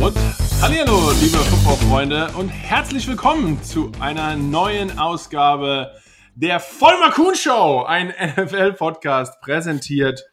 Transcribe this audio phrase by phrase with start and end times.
[0.00, 0.16] Und
[0.62, 5.92] hallo, liebe Football-Freunde und herzlich willkommen zu einer neuen Ausgabe
[6.34, 10.24] der Vollmer Kuhn Show, ein NFL-Podcast präsentiert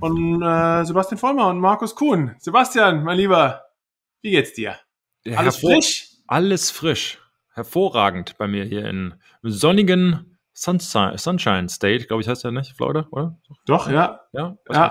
[0.00, 2.34] von äh, Sebastian Vollmer und Markus Kuhn.
[2.40, 3.62] Sebastian, mein Lieber,
[4.22, 4.76] wie geht's dir?
[5.36, 6.08] Alles frisch?
[6.26, 7.20] Alles frisch.
[7.52, 9.14] Hervorragend bei mir hier in
[9.44, 13.36] sonnigen Sunshine, Sunshine State, glaube ich, heißt ja nicht, Florida, oder?
[13.66, 14.20] Doch, ja.
[14.32, 14.90] Ja, ja.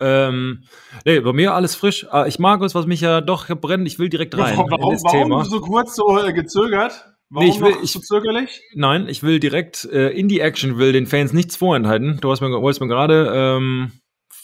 [0.00, 0.64] Ähm,
[1.04, 2.06] nee, bei mir alles frisch.
[2.10, 3.86] Ah, ich mag es, was mich ja doch brennt.
[3.86, 4.56] Ich will direkt rein.
[4.56, 7.12] Warum, warum, warum so kurz so äh, gezögert?
[7.28, 8.62] Warum nee, ich will, ich, so zögerlich?
[8.74, 12.18] Nein, ich will direkt äh, in die Action, will den Fans nichts vorenthalten.
[12.20, 13.92] Du hast mir, wolltest mir gerade ähm,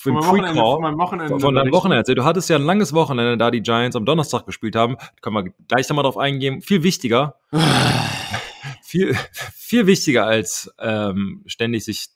[0.04, 2.18] im Pre-Call von, Wochenende von deinem Wochenende erzählt.
[2.18, 4.96] Du hattest ja ein langes Wochenende, da die Giants am Donnerstag gespielt haben.
[4.98, 6.60] Da können wir gleich nochmal drauf eingehen.
[6.60, 7.36] Viel wichtiger.
[8.92, 9.14] Viel,
[9.54, 12.08] viel wichtiger als ähm, ständig sich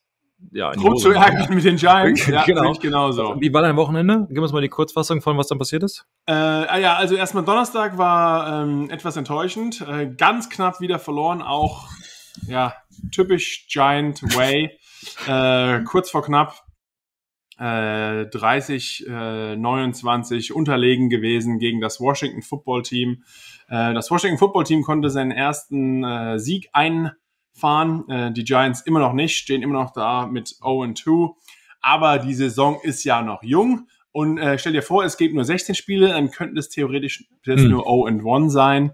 [0.53, 2.27] ja, in Drum zu ärgern mit den Giants.
[2.29, 2.75] Ja, genau.
[2.75, 3.37] genauso.
[3.41, 4.27] Wie war dein Wochenende?
[4.29, 6.05] Gib uns mal die Kurzfassung von, was dann passiert ist.
[6.27, 9.81] Äh, ah ja, also erstmal Donnerstag war ähm, etwas enttäuschend.
[9.81, 11.89] Äh, ganz knapp wieder verloren, auch
[12.47, 12.75] ja,
[13.13, 14.79] typisch Giant Way.
[15.27, 16.67] äh, kurz vor knapp
[17.59, 23.23] äh, 30, äh, 29 unterlegen gewesen gegen das Washington Football Team.
[23.69, 28.09] Äh, das Washington Football Team konnte seinen ersten äh, Sieg einfahren.
[28.09, 31.35] Äh, die Giants immer noch nicht, stehen immer noch da mit 0-2.
[31.81, 33.89] Aber die Saison ist ja noch jung.
[34.11, 37.69] Und stell dir vor, es gibt nur 16 Spiele, dann könnten es theoretisch hm.
[37.69, 38.93] nur 0-1 sein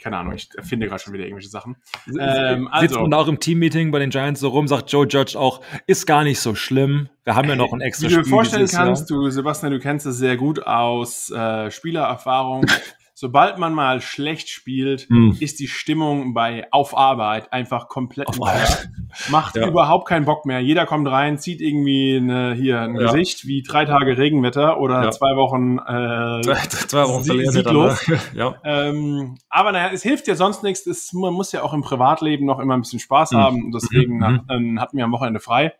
[0.00, 1.76] keine Ahnung, ich erfinde gerade schon wieder irgendwelche Sachen.
[2.18, 5.38] Ähm, also, Sitzt man auch im Teammeeting bei den Giants so rum, sagt Joe Judge
[5.38, 7.08] auch, ist gar nicht so schlimm.
[7.24, 8.18] Wir haben ja noch ein extra Spiel.
[8.18, 9.20] Wie du dir vorstellen kannst, Jahr.
[9.20, 12.66] du, Sebastian, du kennst das sehr gut aus äh, Spielererfahrung.
[13.22, 15.36] sobald man mal schlecht spielt, hm.
[15.38, 18.90] ist die Stimmung bei Auf Arbeit einfach komplett Arbeit.
[19.30, 19.68] Macht ja.
[19.68, 20.58] überhaupt keinen Bock mehr.
[20.58, 23.06] Jeder kommt rein, zieht irgendwie eine, hier ein ja.
[23.06, 25.10] Gesicht wie drei Tage Regenwetter oder ja.
[25.12, 26.42] zwei Wochen äh,
[26.88, 28.10] zwei Wochen sieglos.
[28.34, 28.56] ja.
[28.64, 30.84] Ähm, aber naja, es hilft ja sonst nichts.
[30.88, 33.38] Es, man muss ja auch im Privatleben noch immer ein bisschen Spaß hm.
[33.38, 33.64] haben.
[33.66, 34.24] Und deswegen mhm.
[34.24, 35.74] hat, ähm, hatten wir am Wochenende frei.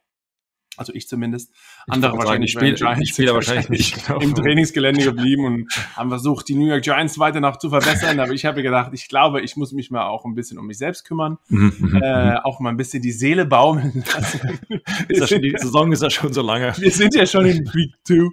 [0.77, 1.53] Also ich zumindest.
[1.87, 4.21] Andere wahrscheinlich sagen, Giants ich spiele wahrscheinlich nicht genau.
[4.21, 8.19] im Trainingsgelände geblieben und haben versucht, die New York Giants weiter noch zu verbessern.
[8.21, 10.79] Aber ich habe gedacht, ich glaube, ich muss mich mal auch ein bisschen um mich
[10.79, 11.39] selbst kümmern.
[11.49, 14.59] Mhm, mhm, äh, auch mal ein bisschen die Seele baumeln lassen.
[15.27, 16.73] schon, die Saison ist ja schon so lange.
[16.79, 18.31] Wir sind ja schon in Week 2.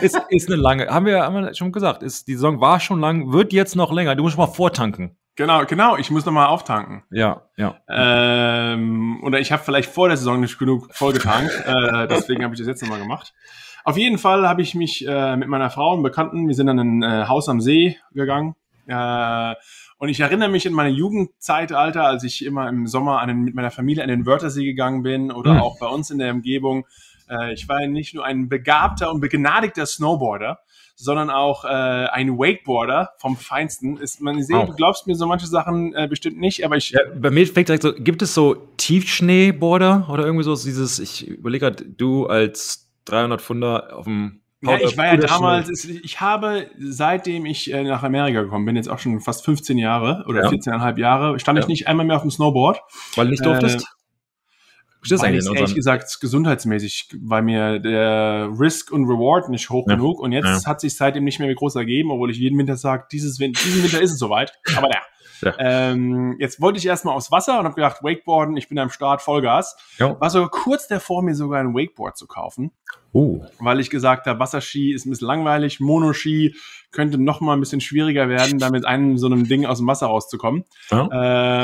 [0.00, 3.00] ist, ist eine lange, haben wir, haben wir schon gesagt, ist, die Saison war schon
[3.00, 4.14] lang, wird jetzt noch länger.
[4.16, 5.16] Du musst mal vortanken.
[5.36, 5.96] Genau, genau.
[5.96, 7.02] Ich muss nochmal auftanken.
[7.10, 7.76] Ja, ja.
[7.88, 11.52] Ähm, oder ich habe vielleicht vor der Saison nicht genug vollgetankt.
[11.66, 13.34] äh, deswegen habe ich das jetzt nochmal gemacht.
[13.84, 16.78] Auf jeden Fall habe ich mich äh, mit meiner Frau und Bekannten, wir sind an
[16.78, 18.56] ein äh, Haus am See gegangen.
[18.86, 19.54] Äh,
[19.98, 23.54] und ich erinnere mich in meine Jugendzeitalter, als ich immer im Sommer an den, mit
[23.54, 25.60] meiner Familie an den Wörthersee gegangen bin oder mhm.
[25.60, 26.86] auch bei uns in der Umgebung.
[27.28, 30.60] Äh, ich war nicht nur ein begabter und begnadigter Snowboarder,
[30.96, 33.98] sondern auch äh, ein Wakeboarder vom Feinsten.
[33.98, 34.64] Ist, man sieht, oh.
[34.64, 36.90] du glaubst mir so manche Sachen äh, bestimmt nicht, aber ich.
[36.90, 41.28] Ja, bei mir fängt direkt so, gibt es so Tiefschneeboarder oder irgendwie so dieses, ich
[41.28, 46.68] überlege gerade, du als 300 Pfunder auf dem ja, ich war ja damals, ich habe,
[46.78, 50.48] seitdem ich äh, nach Amerika gekommen bin, jetzt auch schon fast 15 Jahre oder ja.
[50.48, 51.62] 14,5 Jahre, stand ja.
[51.62, 52.80] ich nicht einmal mehr auf dem Snowboard.
[53.14, 53.86] Weil du nicht durftest?
[55.06, 59.86] Äh, das weil ich ehrlich gesagt gesundheitsmäßig, weil mir der Risk und Reward nicht hoch
[59.88, 59.94] ja.
[59.94, 60.66] genug und jetzt ja.
[60.66, 63.82] hat sich seitdem nicht mehr groß ergeben, obwohl ich jeden Winter sage, dieses Winter, diesen
[63.82, 64.52] Winter ist es soweit.
[64.76, 65.02] Aber naja.
[65.42, 65.54] Ja.
[65.58, 69.22] Ähm, jetzt wollte ich erstmal aufs Wasser und habe gedacht, Wakeboarden, ich bin am Start,
[69.22, 69.76] Vollgas.
[69.98, 70.18] Ja.
[70.20, 72.72] War so kurz davor, mir sogar ein Wakeboard zu kaufen.
[73.12, 73.44] Uh.
[73.58, 76.54] Weil ich gesagt habe, Wasserski ist ein bisschen langweilig, Monoski
[76.90, 79.86] könnte noch mal ein bisschen schwieriger werden, da mit einem so einem Ding aus dem
[79.86, 80.64] Wasser rauszukommen.
[80.90, 81.08] Ja.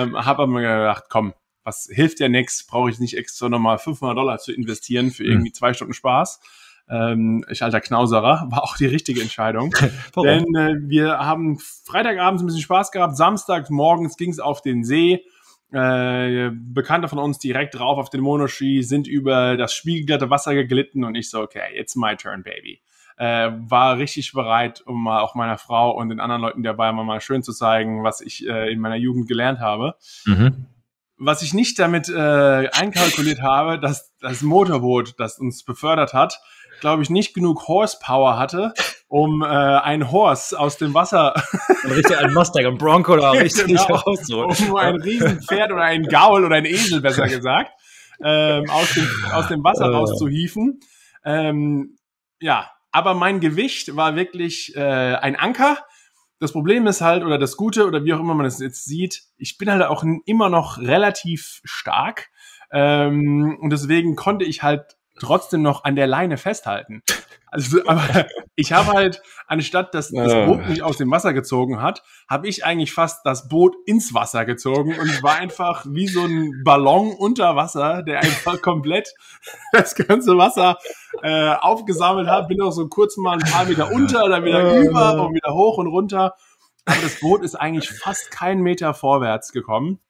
[0.02, 3.78] Ähm, habe aber mir gedacht, komm, was hilft ja nichts, brauche ich nicht extra nochmal
[3.78, 5.54] 500 Dollar zu investieren für irgendwie mhm.
[5.54, 6.40] zwei Stunden Spaß.
[6.88, 9.74] Ähm, ich alter Knauserer, war auch die richtige Entscheidung.
[10.16, 14.84] Denn äh, wir haben Freitagabends ein bisschen Spaß gehabt, Samstag morgens ging es auf den
[14.84, 15.24] See.
[15.72, 21.02] Äh, Bekannte von uns direkt drauf auf den Monoski, sind über das spiegelglatte Wasser geglitten
[21.02, 22.82] und ich so, okay, it's my turn, baby.
[23.16, 27.04] Äh, war richtig bereit, um mal auch meiner Frau und den anderen Leuten dabei mal,
[27.04, 29.94] mal schön zu zeigen, was ich äh, in meiner Jugend gelernt habe.
[30.26, 30.66] Mhm
[31.24, 36.40] was ich nicht damit äh, einkalkuliert habe, dass das Motorboot, das uns befördert hat,
[36.80, 38.74] glaube ich, nicht genug Horsepower hatte,
[39.06, 41.34] um äh, ein Horse aus dem Wasser.
[41.84, 44.56] richtig ein Mustang, ein Bronco da richtig genau, rauszuholen.
[44.68, 47.70] Um ein Riesenpferd oder ein Gaul oder ein Esel, besser gesagt,
[48.24, 49.94] ähm, aus, dem, aus dem Wasser äh.
[49.94, 50.80] rauszuhieven.
[51.24, 51.98] Ähm,
[52.40, 55.78] ja, aber mein Gewicht war wirklich äh, ein Anker
[56.42, 59.22] das Problem ist halt, oder das Gute, oder wie auch immer man es jetzt sieht,
[59.36, 62.30] ich bin halt auch immer noch relativ stark.
[62.72, 67.02] Ähm, und deswegen konnte ich halt trotzdem noch an der Leine festhalten.
[67.46, 72.02] Also, aber ich habe halt, anstatt dass das Boot mich aus dem Wasser gezogen hat,
[72.28, 76.62] habe ich eigentlich fast das Boot ins Wasser gezogen und war einfach wie so ein
[76.64, 79.14] Ballon unter Wasser, der einfach komplett
[79.72, 80.78] das ganze Wasser
[81.22, 82.48] äh, aufgesammelt hat.
[82.48, 85.78] Bin auch so kurz mal ein paar Meter unter, dann wieder über und wieder hoch
[85.78, 86.34] und runter.
[86.84, 90.00] Aber das Boot ist eigentlich fast keinen Meter vorwärts gekommen.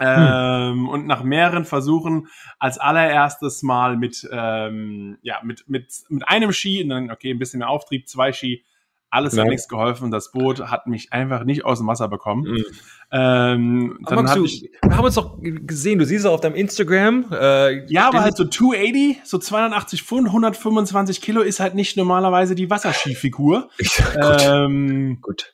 [0.00, 2.28] Ähm, und nach mehreren Versuchen
[2.58, 7.38] als allererstes mal mit, ähm, ja, mit, mit, mit einem Ski und dann, okay, ein
[7.38, 8.64] bisschen mehr Auftrieb, zwei Ski,
[9.10, 10.10] alles hat nichts geholfen.
[10.10, 12.42] Das Boot hat mich einfach nicht aus dem Wasser bekommen.
[12.42, 12.64] Mhm.
[13.10, 16.56] Ähm, dann Max, du, ich, wir haben uns doch gesehen, du siehst es auf deinem
[16.56, 17.24] Instagram.
[17.32, 22.54] Äh, ja, aber halt so 280, so 280 Pfund, 125 Kilo ist halt nicht normalerweise
[22.54, 23.70] die Wasserskifigur.
[24.14, 24.42] Ja, gut.
[24.46, 25.52] Ähm, gut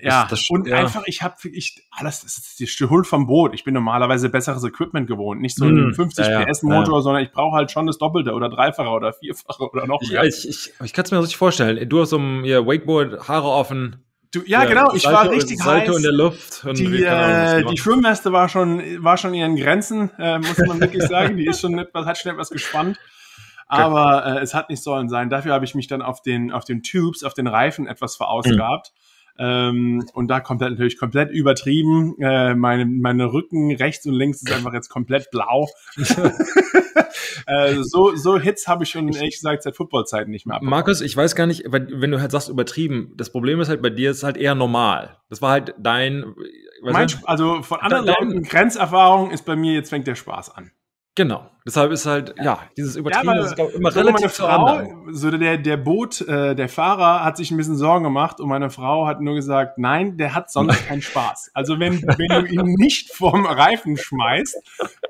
[0.00, 0.76] ja, das, das, und ja.
[0.76, 3.54] einfach, ich habe, ich, alles, das ist die Schuld vom Boot.
[3.54, 5.40] Ich bin normalerweise besseres Equipment gewohnt.
[5.40, 8.48] Nicht so ein 50 ja, PS Motor, sondern ich brauche halt schon das Doppelte oder
[8.48, 10.10] Dreifache oder Vierfache oder noch mehr.
[10.10, 11.88] Ja, ich, ich, ich kann es mir richtig vorstellen.
[11.88, 14.04] Du hast so ein hier, Wakeboard, Haare offen.
[14.30, 15.96] Du, ja, genau, ich Salto, war richtig Salto heiß.
[15.96, 16.62] in der Luft.
[16.76, 21.04] die, äh, die Schwimmweste war schon, war schon in ihren Grenzen, äh, muss man wirklich
[21.04, 21.38] sagen.
[21.38, 22.98] Die ist schon etwas, hat schon etwas gespannt.
[23.68, 25.30] Aber äh, es hat nicht sollen sein.
[25.30, 28.92] Dafür habe ich mich dann auf den, auf den Tubes, auf den Reifen etwas verausgabt.
[28.92, 28.98] Mhm.
[29.38, 32.16] Ähm, und da kommt natürlich komplett übertrieben.
[32.20, 35.68] Äh, meine, meine Rücken rechts und links ist einfach jetzt komplett blau.
[37.46, 40.70] äh, so, so Hits habe ich schon ehrlich gesagt seit Footballzeiten nicht mehr abbekommen.
[40.70, 43.90] Markus, ich weiß gar nicht, wenn du halt sagst übertrieben, das Problem ist halt bei
[43.90, 45.18] dir ist halt eher normal.
[45.28, 46.34] Das war halt dein.
[46.82, 50.70] Mein, also von anderen Leuten Grenzerfahrung ist bei mir jetzt fängt der Spaß an.
[51.18, 51.50] Genau.
[51.66, 55.58] Deshalb ist halt, ja, dieses Übertrieben ja, ist glaub, immer so relativ Frau, so der,
[55.58, 59.20] der Boot, äh, der Fahrer hat sich ein bisschen Sorgen gemacht und meine Frau hat
[59.20, 61.50] nur gesagt, nein, der hat sonst keinen Spaß.
[61.54, 64.62] Also wenn, wenn du ihn nicht vom Reifen schmeißt,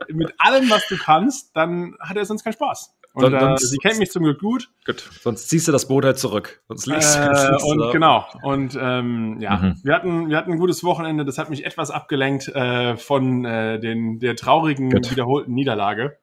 [0.08, 2.94] mit allem, was du kannst, dann hat er sonst keinen Spaß.
[3.14, 4.70] Und dann, äh, sie kennt mich zum Glück gut.
[4.84, 6.62] Gut, sonst ziehst du das Boot halt zurück.
[6.68, 8.26] Sonst liegst äh, du und genau.
[8.42, 9.80] Und ähm, ja, mhm.
[9.82, 11.24] wir hatten wir hatten ein gutes Wochenende.
[11.24, 15.10] Das hat mich etwas abgelenkt äh, von äh, den der traurigen Gut.
[15.10, 16.18] wiederholten Niederlage.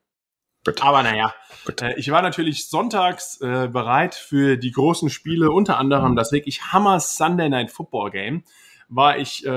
[0.66, 0.82] Gut.
[0.82, 1.34] Aber naja,
[1.82, 6.16] äh, ich war natürlich sonntags äh, bereit für die großen Spiele, unter anderem mhm.
[6.16, 8.44] das wirklich Hammer Sunday Night Football Game.
[8.88, 9.50] War ich äh,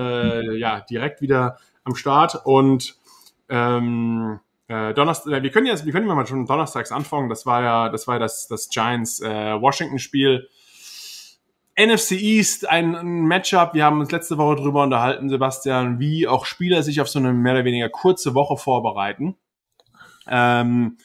[0.43, 0.57] mhm.
[0.57, 2.97] ja direkt wieder am Start und
[3.49, 7.29] ähm, äh, Donnerstag, äh, wir können jetzt, wir können mal schon donnerstags anfangen.
[7.29, 10.49] Das war ja, das war ja das, das Giants äh, Washington Spiel.
[11.79, 13.73] NFC East, ein, ein Matchup.
[13.73, 17.33] Wir haben uns letzte Woche drüber unterhalten, Sebastian, wie auch Spieler sich auf so eine
[17.33, 19.37] mehr oder weniger kurze Woche vorbereiten.
[20.27, 20.99] Ähm,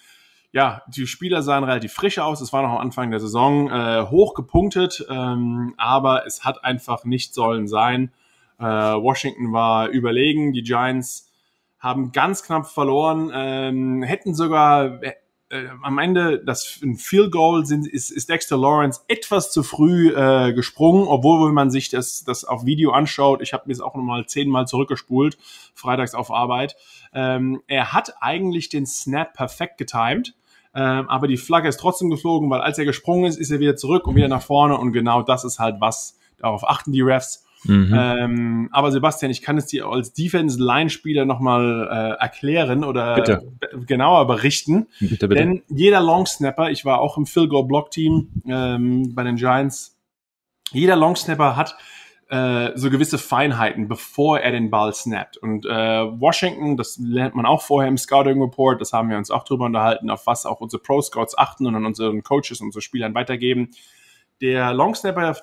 [0.51, 2.42] ja, die Spieler sahen relativ frisch aus.
[2.42, 7.06] Es war noch am Anfang der Saison äh, hoch gepunktet, ähm, aber es hat einfach
[7.06, 8.12] nicht sollen sein.
[8.59, 10.54] Äh, Washington war überlegen.
[10.54, 11.32] Die Giants
[11.83, 15.12] haben ganz knapp verloren, ähm, hätten sogar äh,
[15.50, 20.15] äh, am Ende das ein Field Goal sind, ist, ist Dexter Lawrence etwas zu früh
[20.15, 23.81] äh, gesprungen, obwohl wenn man sich das, das auf Video anschaut, ich habe mir es
[23.81, 25.38] auch nochmal zehnmal zurückgespult,
[25.75, 26.77] freitags auf Arbeit,
[27.13, 30.33] ähm, er hat eigentlich den Snap perfekt getimed.
[30.75, 33.75] Ähm, aber die Flagge ist trotzdem geflogen, weil als er gesprungen ist, ist er wieder
[33.75, 37.45] zurück und wieder nach vorne und genau das ist halt was, darauf achten die Refs.
[37.63, 37.94] Mhm.
[37.95, 43.42] Ähm, aber Sebastian, ich kann es dir als Defense-Line-Spieler nochmal äh, erklären oder
[43.86, 44.88] genauer berichten.
[45.00, 45.42] Bitte, bitte.
[45.42, 49.98] Denn jeder Long-Snapper, ich war auch im Field-Goal-Block-Team ähm, bei den Giants,
[50.71, 51.76] jeder Long-Snapper hat
[52.30, 55.37] äh, so gewisse Feinheiten, bevor er den Ball snappt.
[55.37, 59.30] Und äh, Washington, das lernt man auch vorher im Scouting Report, das haben wir uns
[59.30, 63.14] auch drüber unterhalten, auf was auch unsere Pro-Scouts achten und an unseren Coaches, unsere Spielern
[63.14, 63.69] weitergeben.
[64.42, 65.33] Der Long-Snapper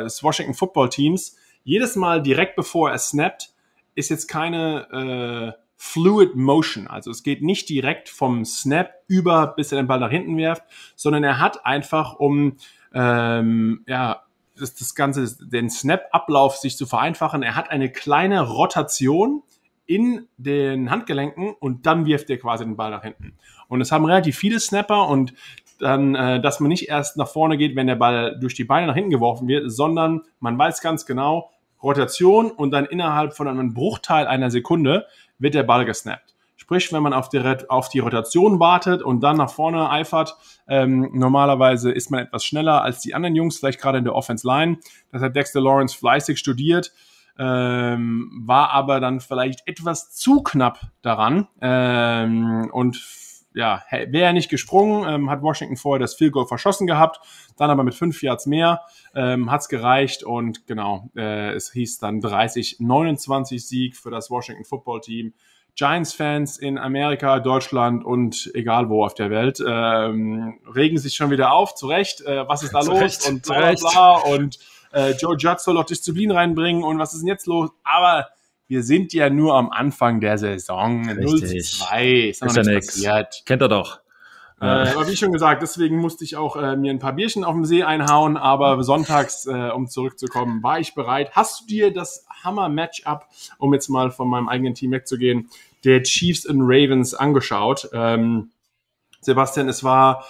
[0.00, 3.52] des Washington Football Teams jedes Mal direkt bevor er snappt,
[3.94, 6.86] ist jetzt keine äh, Fluid Motion.
[6.86, 10.62] Also es geht nicht direkt vom Snap über, bis er den Ball nach hinten wirft,
[10.94, 12.56] sondern er hat einfach, um
[12.92, 14.22] ähm, ja,
[14.58, 19.42] das, das Ganze, den Snap-Ablauf sich zu vereinfachen, er hat eine kleine Rotation
[19.86, 23.36] in den Handgelenken und dann wirft er quasi den Ball nach hinten.
[23.68, 25.34] Und es haben relativ viele Snapper und
[25.80, 28.86] dann, äh, dass man nicht erst nach vorne geht, wenn der Ball durch die Beine
[28.86, 31.50] nach hinten geworfen wird, sondern man weiß ganz genau,
[31.82, 35.06] Rotation und dann innerhalb von einem Bruchteil einer Sekunde
[35.38, 36.34] wird der Ball gesnappt.
[36.56, 40.36] Sprich, wenn man auf die, auf die Rotation wartet und dann nach vorne eifert,
[40.68, 44.46] ähm, normalerweise ist man etwas schneller als die anderen Jungs, vielleicht gerade in der Offense
[44.46, 44.76] Line.
[45.10, 46.92] Das hat Dexter Lawrence fleißig studiert,
[47.38, 52.96] ähm, war aber dann vielleicht etwas zu knapp daran ähm, und
[53.54, 57.20] ja, wäre er nicht gesprungen, ähm, hat Washington vorher das Field Goal verschossen gehabt,
[57.56, 58.82] dann aber mit fünf Yards mehr
[59.14, 64.64] ähm, hat es gereicht und genau, äh, es hieß dann 30-29 Sieg für das Washington
[64.64, 65.34] Football Team.
[65.76, 71.52] Giants-Fans in Amerika, Deutschland und egal wo auf der Welt ähm, regen sich schon wieder
[71.52, 71.74] auf.
[71.74, 73.00] Zu Recht, äh, was ist da los?
[73.00, 74.34] Recht, und bla bla bla.
[74.34, 74.58] Und
[74.92, 77.70] äh, Joe Judge soll doch Disziplin reinbringen und was ist denn jetzt los?
[77.84, 78.28] Aber
[78.70, 81.04] wir sind ja nur am Anfang der Saison.
[81.08, 81.26] Richtig.
[81.26, 82.06] 0 zu 2.
[82.06, 83.42] Ist, ist ja nichts passiert.
[83.44, 83.98] Kennt er doch.
[84.60, 87.54] Äh, aber wie schon gesagt, deswegen musste ich auch äh, mir ein paar Bierchen auf
[87.54, 91.32] dem See einhauen, aber sonntags, äh, um zurückzukommen, war ich bereit.
[91.32, 93.26] Hast du dir das Hammer-Matchup,
[93.58, 95.48] um jetzt mal von meinem eigenen Team wegzugehen,
[95.82, 97.88] der Chiefs und Ravens angeschaut?
[97.92, 98.50] Ähm,
[99.20, 100.24] Sebastian, es war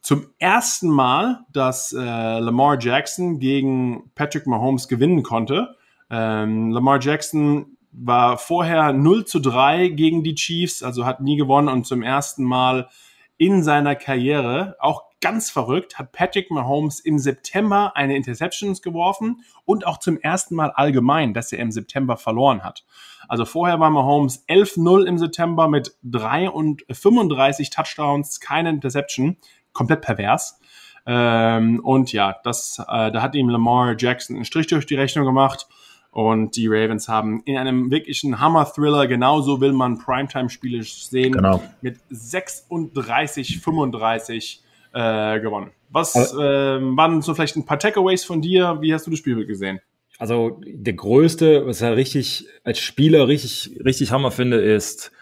[0.00, 5.76] zum ersten Mal, dass äh, Lamar Jackson gegen Patrick Mahomes gewinnen konnte.
[6.08, 11.68] Ähm, Lamar Jackson war vorher 0 zu 3 gegen die Chiefs, also hat nie gewonnen
[11.68, 12.88] und zum ersten Mal
[13.36, 19.86] in seiner Karriere, auch ganz verrückt, hat Patrick Mahomes im September eine Interceptions geworfen und
[19.86, 22.84] auch zum ersten Mal allgemein, dass er im September verloren hat.
[23.28, 29.36] Also vorher war Mahomes 11-0 im September mit 3 und 35 Touchdowns, keine Interception,
[29.72, 30.60] komplett pervers.
[31.06, 35.24] Ähm, und ja, das, äh, da hat ihm Lamar Jackson einen Strich durch die Rechnung
[35.24, 35.66] gemacht.
[36.12, 41.62] Und die Ravens haben in einem wirklichen Hammer-Thriller, genauso will man Primetime-Spiele sehen, genau.
[41.80, 45.70] mit 36, 35 äh, gewonnen.
[45.88, 48.76] Was äh, waren so vielleicht ein paar Takeaways von dir?
[48.82, 49.80] Wie hast du das Spiel gesehen?
[50.18, 55.12] Also der größte, was ich halt richtig als Spieler richtig, richtig Hammer finde, ist,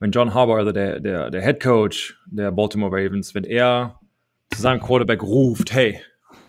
[0.00, 4.00] wenn John Harbaugh, also der, der, der Head Coach der Baltimore Ravens, wenn er
[4.52, 6.00] zu seinem Quarterback ruft, hey,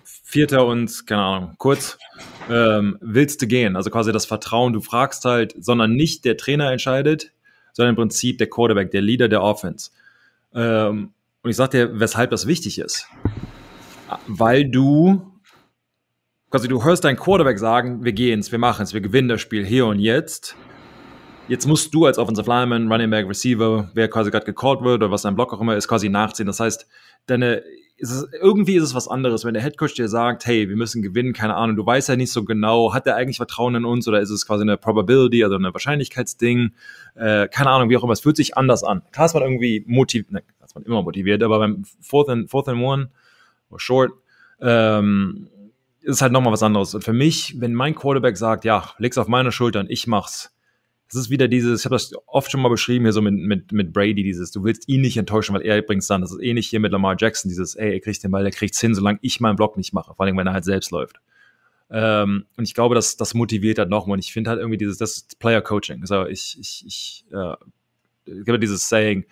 [0.03, 1.98] Vierter und, keine Ahnung, kurz,
[2.51, 3.75] ähm, willst du gehen?
[3.75, 7.31] Also quasi das Vertrauen, du fragst halt, sondern nicht der Trainer entscheidet,
[7.72, 9.91] sondern im Prinzip der Quarterback, der Leader der Offense.
[10.53, 13.08] Ähm, und ich sag dir, weshalb das wichtig ist.
[14.27, 15.31] Weil du,
[16.50, 19.86] quasi du hörst deinen Quarterback sagen, wir gehen's, wir machen's, wir gewinnen das Spiel hier
[19.86, 20.58] und jetzt.
[21.48, 25.12] Jetzt musst du als Offensive Lineman, Running Back, Receiver, wer quasi gerade gecallt wird oder
[25.12, 26.48] was dein Block auch immer ist, quasi nachziehen.
[26.48, 26.86] Das heißt,
[27.27, 27.63] deine
[28.01, 31.03] ist es, irgendwie ist es was anderes, wenn der Headcoach dir sagt, hey, wir müssen
[31.03, 34.08] gewinnen, keine Ahnung, du weißt ja nicht so genau, hat er eigentlich Vertrauen in uns
[34.08, 36.72] oder ist es quasi eine Probability, also eine Wahrscheinlichkeitsding,
[37.13, 39.03] äh, keine Ahnung, wie auch immer, es fühlt sich anders an.
[39.12, 42.67] Klar ist man irgendwie motiviert, ne, ist man immer motiviert, aber beim Fourth and, fourth
[42.70, 43.12] and One
[43.70, 44.12] or Short,
[44.62, 45.48] ähm,
[46.01, 46.96] ist es halt nochmal was anderes.
[46.96, 50.50] Und für mich, wenn mein Quarterback sagt, ja, leg's auf meine Schultern, ich mach's,
[51.12, 53.72] das ist wieder dieses, ich habe das oft schon mal beschrieben hier so mit, mit,
[53.74, 56.22] mit Brady, dieses, du willst ihn nicht enttäuschen, weil er bringt's dann.
[56.22, 58.80] Das ist ähnlich hier mit Lamar Jackson, dieses, ey, er kriegt den Ball, der kriegt's
[58.80, 61.20] hin, solange ich meinen Block nicht mache, vor allem wenn er halt selbst läuft.
[61.89, 64.13] Ähm, und ich glaube, das, das motiviert halt nochmal.
[64.13, 66.00] Und ich finde halt irgendwie dieses, das ist Player Coaching.
[66.01, 67.56] Also ich, ich, ich, äh,
[68.25, 69.25] ich habe dieses Saying,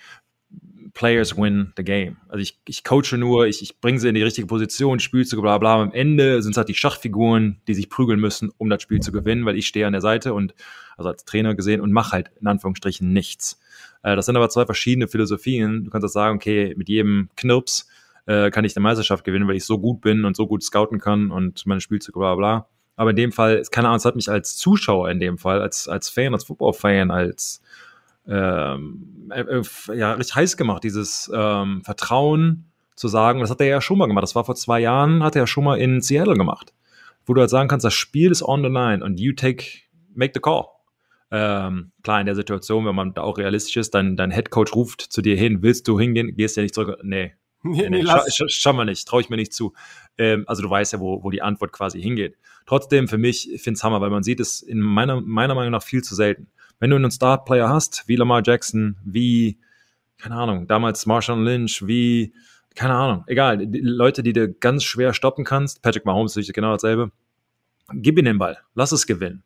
[0.94, 2.18] Players win the game.
[2.28, 5.58] Also ich, ich coache nur, ich, ich bringe sie in die richtige Position, Spielzüge, bla
[5.58, 5.82] bla.
[5.82, 9.12] Am Ende sind es halt die Schachfiguren, die sich prügeln müssen, um das Spiel zu
[9.12, 10.54] gewinnen, weil ich stehe an der Seite und
[10.98, 13.60] also als Trainer gesehen und mache halt in Anführungsstrichen nichts.
[14.04, 15.86] Äh, das sind aber zwei verschiedene Philosophien.
[15.86, 17.88] Du kannst das sagen, okay, mit jedem Knirps
[18.26, 21.00] äh, kann ich eine Meisterschaft gewinnen, weil ich so gut bin und so gut scouten
[21.00, 22.68] kann und meine Spielzüge, bla bla.
[22.96, 25.88] Aber in dem Fall, keine Ahnung, es hat mich als Zuschauer in dem Fall, als,
[25.88, 27.62] als Fan, als Football-Fan, als
[28.30, 29.64] ähm, äh, äh,
[29.96, 34.08] ja, richtig heiß gemacht, dieses ähm, Vertrauen zu sagen, das hat er ja schon mal
[34.08, 34.24] gemacht.
[34.24, 36.74] Das war vor zwei Jahren, hat er ja schon mal in Seattle gemacht.
[37.26, 39.64] Wo du halt sagen kannst, das Spiel ist on the line und you take,
[40.14, 40.66] make the call.
[41.32, 45.02] Ähm, klar, in der Situation, wenn man da auch realistisch ist, dein, dein Headcoach ruft
[45.02, 47.00] zu dir hin, willst du hingehen, gehst ja nicht zurück.
[47.04, 47.34] Nee,
[47.64, 49.74] nee, nee scha scha schau mal nicht, traue ich mir nicht zu.
[50.18, 52.38] Ähm, also du weißt ja, wo, wo die Antwort quasi hingeht.
[52.66, 55.72] Trotzdem, für mich, ich finde es Hammer, weil man sieht es in meiner, meiner Meinung
[55.72, 56.48] nach viel zu selten
[56.80, 59.60] wenn du einen Star-Player hast, wie Lamar Jackson, wie,
[60.18, 62.34] keine Ahnung, damals Marshawn Lynch, wie,
[62.76, 66.72] keine Ahnung, egal, die Leute, die du ganz schwer stoppen kannst, Patrick Mahomes ist genau
[66.72, 67.12] dasselbe,
[67.94, 69.44] gib ihm den Ball, lass es gewinnen.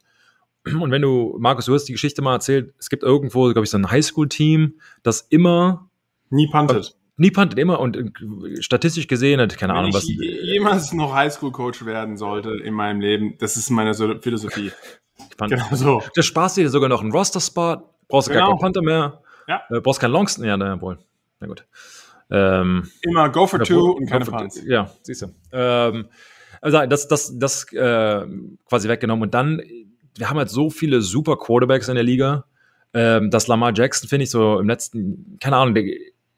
[0.65, 3.69] Und wenn du, Markus, du hast die Geschichte mal erzählt, es gibt irgendwo, glaube ich,
[3.69, 5.89] so ein Highschool-Team, das immer
[6.29, 6.95] nie puntet.
[7.17, 10.07] Nie puntet, immer und äh, statistisch gesehen hat, keine Wenn Ahnung, was.
[10.07, 14.71] Wenn ich jemals noch Highschool-Coach werden sollte in meinem Leben, das ist meine Philosophie.
[15.37, 16.01] Genau so.
[16.15, 17.77] Das sparst dir sogar noch einen Roster-Spot,
[18.07, 18.39] brauchst genau.
[18.39, 19.61] gar keinen Panther mehr, ja.
[19.69, 20.97] äh, brauchst keinen Longston, ja, na, wohl,
[21.39, 21.65] na gut.
[22.29, 24.61] Ähm, Immer go for two und keine Punts.
[24.65, 25.27] Ja, siehst du.
[25.51, 26.07] Ähm,
[26.61, 28.25] also das, das, das äh,
[28.67, 29.61] quasi weggenommen und dann,
[30.15, 32.45] wir haben halt so viele super Quarterbacks in der Liga,
[32.93, 35.85] ähm, dass Lamar Jackson, finde ich, so im letzten, keine Ahnung, der,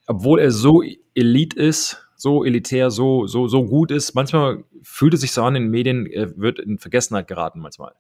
[0.08, 0.82] obwohl er so
[1.13, 5.55] elite ist, so elitär, so, so, so gut ist, manchmal fühlt es sich so an
[5.55, 7.94] in den Medien, er wird in Vergessenheit geraten manchmal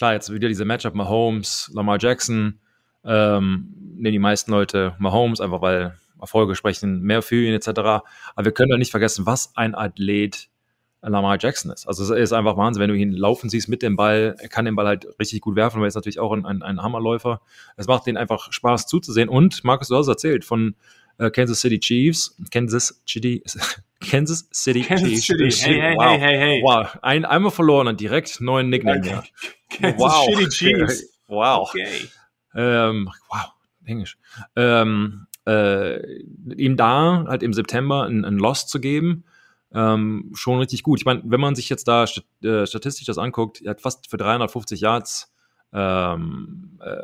[0.00, 2.58] klar, jetzt wieder diese Matchup Mahomes, Lamar Jackson,
[3.04, 7.68] ähm, nehmen die meisten Leute Mahomes, einfach weil Erfolge sprechen mehr für ihn etc.
[7.68, 8.04] Aber
[8.44, 10.48] wir können doch nicht vergessen, was ein Athlet
[11.02, 11.86] Lamar Jackson ist.
[11.86, 14.64] Also es ist einfach Wahnsinn, wenn du ihn laufen siehst mit dem Ball, er kann
[14.64, 17.42] den Ball halt richtig gut werfen, weil er ist natürlich auch ein, ein, Hammerläufer.
[17.76, 19.28] Es macht den einfach Spaß zuzusehen.
[19.28, 20.76] Und Markus, du hast erzählt von
[21.18, 23.42] äh, Kansas City Chiefs, Kansas City,
[24.00, 25.60] Kansas City Kansas Chiefs.
[25.60, 25.72] City.
[25.72, 26.08] Hey, hey, wow.
[26.08, 26.62] hey, hey, hey.
[26.62, 29.00] Wow, ein, einmal verloren und direkt neuen Nickname.
[29.00, 29.22] Okay.
[29.68, 30.24] Kansas wow.
[30.26, 31.06] City Chiefs.
[31.30, 31.68] Wow.
[31.68, 32.08] Okay.
[32.56, 33.52] Ähm, wow,
[33.84, 34.18] Englisch.
[34.56, 36.22] Ähm, äh,
[36.56, 39.22] ihm da halt im September ein, ein Loss zu geben,
[39.72, 40.98] ähm, schon richtig gut.
[40.98, 42.04] Ich meine, wenn man sich jetzt da
[42.42, 45.32] äh, statistisch das anguckt, er hat fast für 350 Yards
[45.72, 46.96] ähm, äh,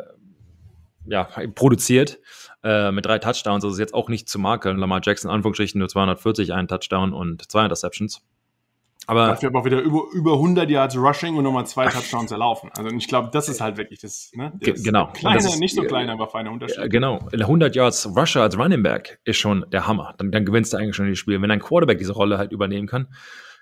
[1.06, 2.18] ja, produziert
[2.62, 3.62] äh, mit drei Touchdowns.
[3.62, 4.78] Das ist jetzt auch nicht zu makeln.
[4.78, 8.22] Lamar Jackson, Anführungsstrichen, nur 240, einen Touchdown und zwei Interceptions.
[9.08, 12.70] Aber dafür aber auch wieder über, über 100 Yards Rushing und nochmal zwei Touchdowns erlaufen.
[12.76, 14.52] Also ich glaube, das ist halt wirklich das, ne?
[14.60, 15.12] Das genau.
[15.12, 16.90] Kleine, ist, nicht so klein, aber feiner Unterschied.
[16.90, 17.20] Genau.
[17.32, 20.14] 100 Yards Rusher als Running Back ist schon der Hammer.
[20.18, 21.40] Dann, dann gewinnst du eigentlich schon die Spiele.
[21.40, 23.06] Wenn ein Quarterback diese Rolle halt übernehmen kann,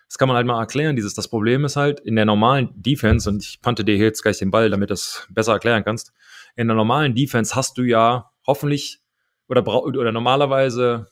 [0.09, 0.97] das kann man halt mal erklären.
[0.97, 4.39] Dieses, das Problem ist halt in der normalen Defense, und ich pante dir jetzt gleich
[4.39, 6.13] den Ball, damit du es besser erklären kannst.
[6.57, 9.01] In der normalen Defense hast du ja hoffentlich
[9.49, 11.09] oder, oder normalerweise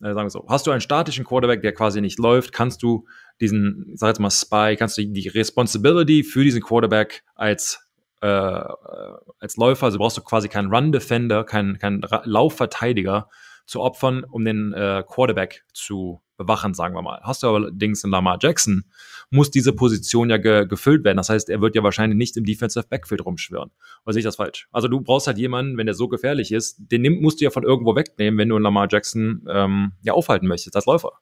[0.00, 3.06] äh, sagen wir so, hast du einen statischen Quarterback, der quasi nicht läuft, kannst du
[3.40, 7.80] diesen, sag jetzt mal Spy, kannst du die Responsibility für diesen Quarterback als
[8.20, 13.28] äh, als Läufer, also brauchst du quasi keinen Run-Defender, keinen, keinen Laufverteidiger
[13.68, 17.20] zu opfern, um den äh, Quarterback zu bewachen, sagen wir mal.
[17.22, 18.84] Hast du allerdings einen Lamar Jackson,
[19.30, 21.18] muss diese Position ja ge gefüllt werden.
[21.18, 23.70] Das heißt, er wird ja wahrscheinlich nicht im Defensive Backfield rumschwirren.
[24.06, 24.68] Oder sehe ich das falsch?
[24.72, 27.50] Also du brauchst halt jemanden, wenn der so gefährlich ist, den nimm, musst du ja
[27.50, 31.12] von irgendwo wegnehmen, wenn du einen Lamar Jackson ähm, ja aufhalten möchtest als Läufer.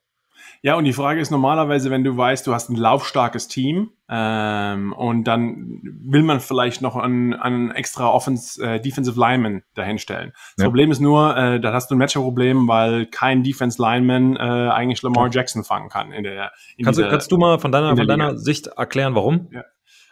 [0.63, 4.93] Ja, und die Frage ist normalerweise, wenn du weißt, du hast ein laufstarkes Team ähm,
[4.93, 10.33] und dann will man vielleicht noch einen, einen extra Offense, äh, Defensive Lineman dahinstellen.
[10.57, 10.65] Das ja.
[10.65, 15.03] Problem ist nur, äh, da hast du ein Matchup-Problem, weil kein Defense Lineman äh, eigentlich
[15.03, 16.13] Lamar Jackson fangen kann.
[16.13, 19.15] In der, in kannst, dieser, du, kannst du mal von deiner, von deiner Sicht erklären,
[19.15, 19.49] warum?
[19.53, 19.65] Ja.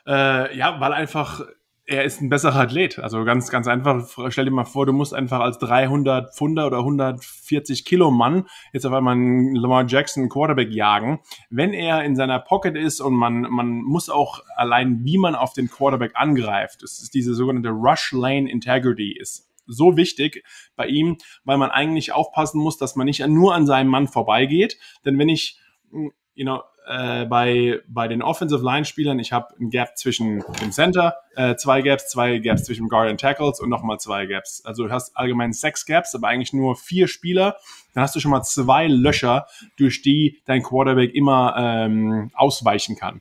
[0.07, 1.43] Äh, ja, weil einfach
[1.87, 2.99] er ist ein besserer Athlet.
[2.99, 4.09] Also ganz, ganz einfach.
[4.31, 8.87] Stell dir mal vor, du musst einfach als 300 Pfunder oder 140 Kilo Mann jetzt
[8.87, 11.21] auf einmal einen Lamar Jackson Quarterback jagen.
[11.51, 15.53] Wenn er in seiner Pocket ist und man, man muss auch allein, wie man auf
[15.53, 20.45] den Quarterback angreift, das ist diese sogenannte Rush Lane Integrity ist so wichtig
[20.77, 24.79] bei ihm, weil man eigentlich aufpassen muss, dass man nicht nur an seinem Mann vorbeigeht.
[25.05, 25.59] Denn wenn ich,
[25.91, 30.73] you know, äh, bei, bei den Offensive Line Spielern, ich habe ein Gap zwischen dem
[30.73, 34.65] Center, äh, zwei Gaps, zwei Gaps zwischen Guard und Tackles und nochmal zwei Gaps.
[34.65, 37.57] Also du hast allgemein sechs Gaps, aber eigentlich nur vier Spieler.
[37.95, 43.21] Dann hast du schon mal zwei Löcher, durch die dein Quarterback immer ähm, ausweichen kann.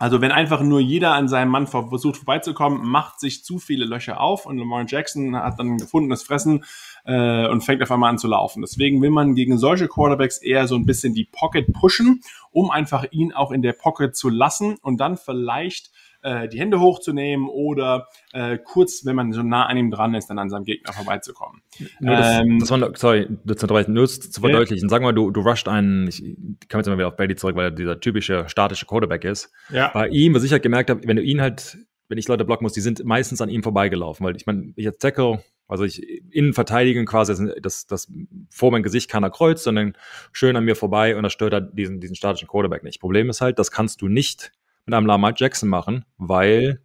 [0.00, 4.18] Also wenn einfach nur jeder an seinem Mann versucht vorbeizukommen, macht sich zu viele Löcher
[4.18, 6.64] auf und Lamar Jackson hat dann gefundenes Fressen
[7.04, 8.62] äh, und fängt auf einmal an zu laufen.
[8.62, 13.04] Deswegen will man gegen solche Quarterbacks eher so ein bisschen die Pocket pushen, um einfach
[13.10, 15.90] ihn auch in der Pocket zu lassen und dann vielleicht
[16.22, 20.28] äh, die Hände hochzunehmen oder äh, kurz, wenn man so nah an ihm dran ist,
[20.28, 21.62] dann an seinem Gegner vorbeizukommen.
[21.98, 24.86] Nur das, ähm, das war, sorry, das nur zu verdeutlichen.
[24.86, 24.90] Ja.
[24.90, 27.66] Sagen wir, du, du rusht einen, ich komme jetzt mal wieder auf Bailey zurück, weil
[27.66, 29.50] er dieser typische statische Quarterback ist.
[29.70, 29.88] Ja.
[29.88, 31.78] Bei ihm, was ich halt gemerkt habe, wenn du ihn halt,
[32.10, 34.84] wenn ich Leute blocken muss, die sind meistens an ihm vorbeigelaufen, weil ich meine, ich
[34.84, 38.12] als Tackle, also ich innen verteidigen quasi, das, das
[38.50, 39.96] vor mein Gesicht keiner kreuzt, sondern
[40.32, 43.00] schön an mir vorbei und das stört halt diesen, diesen statischen Quarterback nicht.
[43.00, 44.50] Problem ist halt, das kannst du nicht
[44.86, 46.80] mit einem Lamar Jackson machen, weil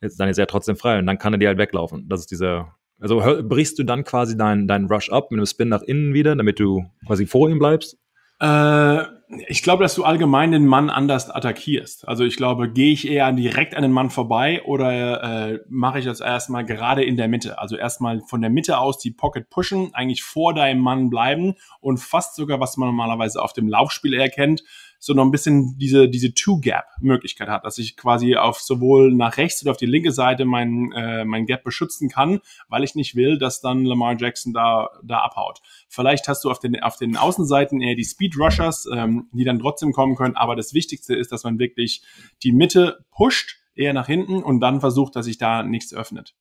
[0.00, 2.08] jetzt, dann ist er trotzdem frei und dann kann er dir halt weglaufen.
[2.08, 5.68] Das ist dieser, also brichst du dann quasi deinen dein Rush ab mit einem Spin
[5.68, 7.98] nach innen wieder, damit du quasi vor ihm bleibst?
[8.40, 9.04] Äh,
[9.46, 12.08] ich glaube, dass du allgemein den Mann anders attackierst.
[12.08, 16.04] Also ich glaube, gehe ich eher direkt an den Mann vorbei oder äh, mache ich
[16.04, 17.58] das erstmal gerade in der Mitte?
[17.58, 21.98] Also erstmal von der Mitte aus die Pocket pushen, eigentlich vor deinem Mann bleiben und
[21.98, 24.64] fast sogar, was man normalerweise auf dem Laufspiel erkennt,
[25.02, 29.62] so noch ein bisschen diese, diese Two-Gap-Möglichkeit hat, dass ich quasi auf sowohl nach rechts
[29.62, 33.38] oder auf die linke Seite mein, äh, mein Gap beschützen kann, weil ich nicht will,
[33.38, 35.60] dass dann Lamar Jackson da, da abhaut.
[35.88, 39.58] Vielleicht hast du auf den, auf den Außenseiten eher die Speed Rushers, ähm, die dann
[39.58, 42.02] trotzdem kommen können, aber das Wichtigste ist, dass man wirklich
[42.42, 46.34] die Mitte pusht, eher nach hinten und dann versucht, dass sich da nichts öffnet.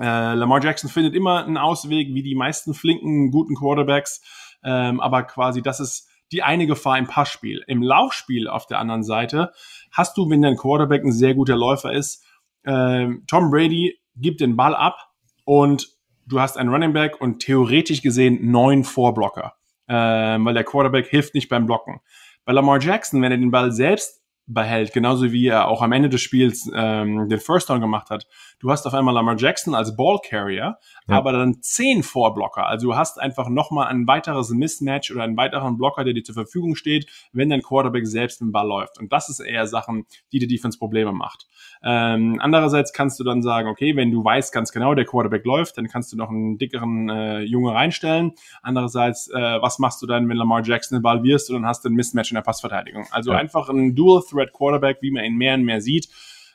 [0.00, 4.22] Äh, Lamar Jackson findet immer einen Ausweg, wie die meisten flinken, guten Quarterbacks,
[4.64, 7.62] ähm, aber quasi das ist die eine Gefahr im Passspiel.
[7.66, 9.52] Im Laufspiel auf der anderen Seite
[9.92, 12.24] hast du, wenn dein Quarterback ein sehr guter Läufer ist,
[12.64, 14.98] äh, Tom Brady gibt den Ball ab
[15.44, 15.88] und
[16.26, 19.54] du hast einen Running Back und theoretisch gesehen neun Vorblocker,
[19.86, 22.00] äh, weil der Quarterback hilft nicht beim Blocken.
[22.44, 26.08] Bei Lamar Jackson, wenn er den Ball selbst behält, genauso wie er auch am Ende
[26.08, 28.26] des Spiels ähm, den First Down gemacht hat.
[28.60, 30.78] Du hast auf einmal Lamar Jackson als Ball Carrier,
[31.08, 31.16] ja.
[31.16, 32.66] aber dann zehn Vorblocker.
[32.66, 36.34] Also du hast einfach nochmal ein weiteres Mismatch oder einen weiteren Blocker, der dir zur
[36.34, 38.98] Verfügung steht, wenn dein Quarterback selbst dem Ball läuft.
[38.98, 41.46] Und das ist eher Sachen, die die Defense Probleme macht.
[41.82, 45.76] Ähm, andererseits kannst du dann sagen, okay, wenn du weißt ganz genau, der Quarterback läuft,
[45.76, 48.32] dann kannst du noch einen dickeren äh, Junge reinstellen.
[48.62, 51.84] Andererseits, äh, was machst du dann, wenn Lamar Jackson den Ball wirst und dann hast
[51.84, 53.06] du ein Mismatch in der Passverteidigung?
[53.10, 53.38] Also ja.
[53.38, 56.08] einfach ein Dual Threat Quarterback, wie man ihn mehr und mehr sieht.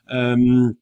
[0.10, 0.78] Ähm,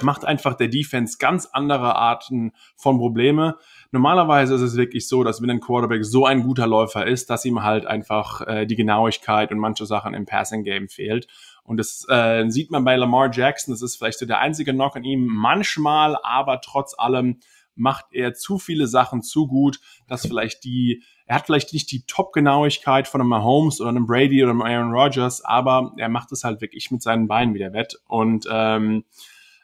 [0.00, 3.56] macht einfach der Defense ganz andere Arten von Probleme.
[3.90, 7.44] Normalerweise ist es wirklich so, dass wenn ein Quarterback so ein guter Läufer ist, dass
[7.44, 11.26] ihm halt einfach äh, die Genauigkeit und manche Sachen im Passing Game fehlt.
[11.62, 13.72] Und das äh, sieht man bei Lamar Jackson.
[13.72, 15.26] Das ist vielleicht so der einzige Knock an ihm.
[15.26, 17.40] Manchmal, aber trotz allem
[17.74, 22.06] macht er zu viele Sachen zu gut, dass vielleicht die, er hat vielleicht nicht die
[22.06, 26.44] Top-Genauigkeit von einem Mahomes oder einem Brady oder einem Aaron Rodgers, aber er macht es
[26.44, 27.98] halt wirklich mit seinen Beinen wieder wett.
[28.06, 29.04] Und ähm,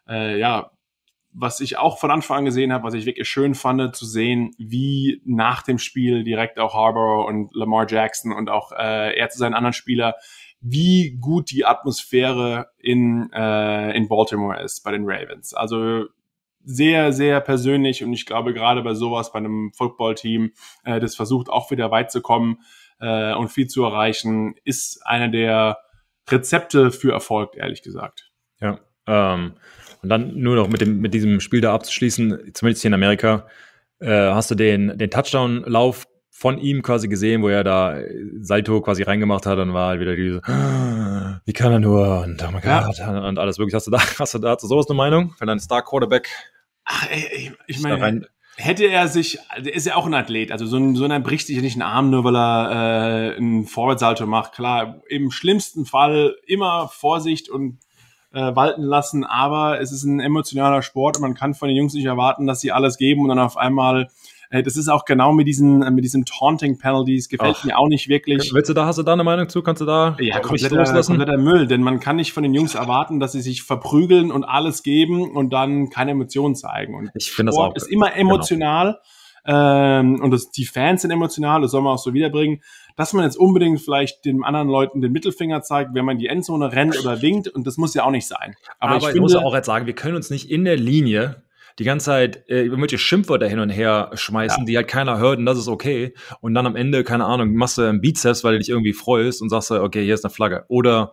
[0.09, 0.73] äh, ja,
[1.33, 4.51] was ich auch von Anfang an gesehen habe, was ich wirklich schön fand, zu sehen,
[4.59, 9.39] wie nach dem Spiel direkt auch Harbour und Lamar Jackson und auch äh, er zu
[9.39, 10.17] seinen anderen Spieler,
[10.61, 15.55] wie gut die Atmosphäre in, äh, in Baltimore ist bei den Ravens.
[15.55, 16.07] Also
[16.65, 20.53] sehr, sehr persönlich und ich glaube gerade bei sowas, bei einem Footballteam,
[20.85, 22.59] äh, das versucht auch wieder weit zu kommen
[23.01, 25.79] äh, und viel zu erreichen, ist einer der
[26.29, 28.31] Rezepte für Erfolg, ehrlich gesagt.
[28.61, 29.55] Ja, ähm,
[30.03, 33.47] und dann nur noch mit, dem, mit diesem Spiel da abzuschließen, zumindest hier in Amerika,
[34.01, 37.99] äh, hast du den, den Touchdown-Lauf von ihm quasi gesehen, wo er da
[38.41, 40.43] Salto quasi reingemacht hat und war halt wieder diese,
[41.45, 42.85] wie kann er nur und oh mein ja.
[42.85, 43.75] Gott und alles wirklich.
[43.75, 45.35] Hast du da, hast du dazu sowas eine Meinung?
[45.39, 46.29] Wenn ein Star Quarterback.
[46.85, 50.77] Ach, ey, ich meine, hätte er sich, der ist ja auch ein Athlet, also so
[50.77, 54.27] ein, so einer bricht sich ja nicht einen Arm, nur weil er äh, einen Vorwärtssalto
[54.27, 54.53] macht.
[54.53, 57.79] Klar, im schlimmsten Fall immer Vorsicht und
[58.33, 61.95] äh, walten lassen, aber es ist ein emotionaler Sport und man kann von den Jungs
[61.95, 64.09] nicht erwarten, dass sie alles geben und dann auf einmal
[64.61, 67.65] das ist auch genau mit diesen, äh, mit diesen Taunting Penalties gefällt Ach.
[67.65, 68.53] mir auch nicht wirklich.
[68.53, 69.63] Willst du da, hast du da eine Meinung zu?
[69.63, 73.19] Kannst du da ja, kompletter, kompletter Müll, denn man kann nicht von den Jungs erwarten,
[73.19, 76.95] dass sie sich verprügeln und alles geben und dann keine Emotionen zeigen.
[76.95, 77.75] Und ich finde das auch.
[77.75, 78.35] ist immer genau.
[78.35, 78.87] emotional.
[78.87, 78.99] Genau.
[79.45, 82.61] Ähm, und das, die Fans sind emotional, das soll man auch so wiederbringen
[82.97, 86.73] dass man jetzt unbedingt vielleicht den anderen Leuten den Mittelfinger zeigt, wenn man die Endzone
[86.73, 87.49] rennt oder winkt.
[87.49, 88.55] Und das muss ja auch nicht sein.
[88.79, 90.77] Aber, Aber ich, ich finde, muss auch jetzt sagen, wir können uns nicht in der
[90.77, 91.42] Linie
[91.79, 94.65] die ganze Zeit äh, irgendwelche Schimpfwörter hin und her schmeißen, ja.
[94.65, 96.15] die halt keiner hört und das ist okay.
[96.41, 99.43] Und dann am Ende, keine Ahnung, machst du einen Bizeps, weil du dich irgendwie freust
[99.43, 100.65] und sagst, okay, hier ist eine Flagge.
[100.69, 101.13] Oder,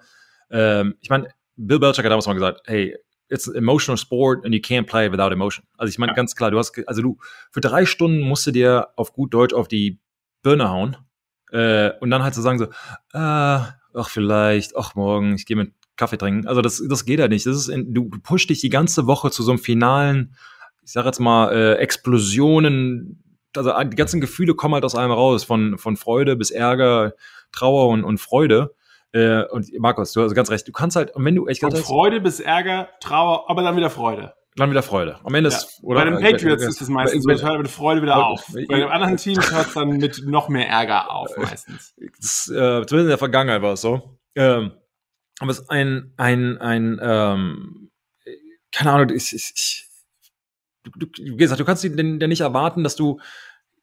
[0.51, 2.95] ähm, ich meine, Bill Belichick hat damals mal gesagt, hey,
[3.29, 5.65] it's an emotional sport and you can't play without emotion.
[5.77, 6.15] Also ich meine ja.
[6.15, 7.17] ganz klar, du hast, also du,
[7.51, 9.99] für drei Stunden musst du dir auf gut Deutsch auf die
[10.41, 10.97] Birne hauen
[11.51, 12.69] äh, und dann halt zu so sagen so, äh,
[13.93, 16.47] ach vielleicht, ach morgen, ich gehe mit Kaffee trinken.
[16.47, 17.45] Also das, das geht ja nicht.
[17.45, 20.35] Das ist in, du, pushst dich die ganze Woche zu so einem finalen,
[20.83, 23.23] ich sag jetzt mal, äh, Explosionen.
[23.55, 27.13] Also die ganzen Gefühle kommen halt aus einem raus, von, von Freude bis Ärger,
[27.51, 28.75] Trauer und, und Freude.
[29.11, 30.67] Äh, und Markus, du hast ganz recht.
[30.67, 34.33] Du kannst halt, wenn du echt Von Freude bis Ärger, Trauer, aber dann wieder Freude.
[34.55, 35.19] Dann wieder Freude.
[35.23, 35.57] Am Ende ja.
[35.57, 36.03] ist, oder?
[36.03, 38.45] Bei den Patriots ist es meistens so, es hört mit Freude wieder auf.
[38.53, 41.93] Bei den anderen Teams hört es dann mit noch mehr Ärger auf, meistens.
[42.19, 44.19] Das, äh, zumindest in der Vergangenheit war es so.
[44.35, 44.71] Ähm,
[45.39, 47.91] aber es ist ein, ein, ein, ähm,
[48.71, 49.89] keine Ahnung, ich, ich, ich
[50.83, 53.19] du, wie gesagt, du kannst dir nicht erwarten, dass du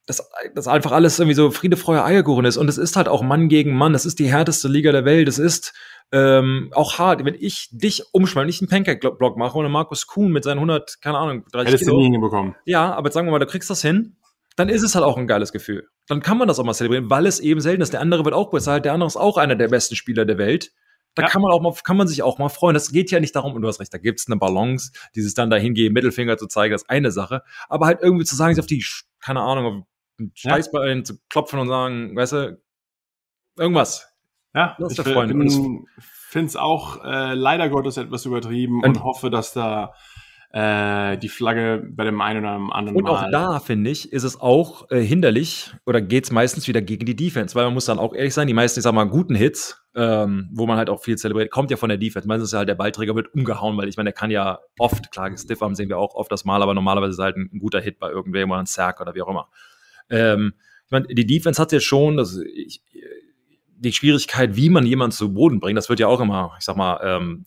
[0.07, 2.57] dass, dass einfach alles irgendwie so Friede, Freude, Eierkuchen ist.
[2.57, 3.93] Und es ist halt auch Mann gegen Mann.
[3.93, 5.27] Das ist die härteste Liga der Welt.
[5.27, 5.75] Es ist
[6.13, 10.45] ähm, auch hart, wenn ich dich umschmeiße, nicht einen Pancake-Block mache und Markus Kuhn mit
[10.45, 11.97] seinen 100, keine Ahnung, 30 Hättest Kilo.
[11.97, 12.55] du nie hinbekommen.
[12.65, 14.17] Ja, aber jetzt sagen wir mal, du kriegst das hin,
[14.55, 15.89] dann ist es halt auch ein geiles Gefühl.
[16.07, 17.93] Dann kann man das auch mal zelebrieren, weil es eben selten ist.
[17.93, 20.39] Der andere wird auch besser, halt der andere ist auch einer der besten Spieler der
[20.39, 20.71] Welt.
[21.17, 21.29] Da ja.
[21.29, 22.75] kann man auch mal, kann man sich auch mal freuen.
[22.75, 25.51] Das geht ja nicht darum, und du hast recht, da gibt's eine Balance, dieses dann
[25.51, 27.43] dahin gehen, Mittelfinger zu zeigen, das ist eine Sache.
[27.69, 28.85] Aber halt irgendwie zu sagen, sich auf die,
[29.21, 29.87] keine Ahnung, auf
[30.19, 31.05] den Scheißbein ja.
[31.05, 32.61] zu klopfen und sagen, weißt du,
[33.59, 34.09] irgendwas.
[34.55, 35.35] Ja, das ist der Freund.
[35.99, 39.95] Ich finde es auch äh, leider Gottes etwas übertrieben und, und hoffe, dass da
[40.53, 43.27] äh, die Flagge bei dem einen oder anderen Und Mal.
[43.27, 47.05] auch da, finde ich, ist es auch äh, hinderlich oder geht es meistens wieder gegen
[47.05, 49.35] die Defense, weil man muss dann auch ehrlich sein, die meisten, ich sag mal, guten
[49.35, 52.27] Hits, ähm, wo man halt auch viel zelebriert, kommt ja von der Defense.
[52.29, 55.11] Meistens ist ja halt der Ballträger wird umgehauen, weil ich meine, der kann ja oft,
[55.11, 57.81] klar, Stiffarm sehen wir auch oft das Mal, aber normalerweise ist halt ein, ein guter
[57.81, 59.49] Hit bei irgendwem oder ein Sack oder wie auch immer.
[60.09, 60.55] Ähm,
[60.87, 62.81] ich meine, die Defense hat jetzt schon, das, ich,
[63.79, 66.77] die Schwierigkeit, wie man jemanden zu Boden bringt, das wird ja auch immer, ich sag
[66.77, 67.45] mal, ähm,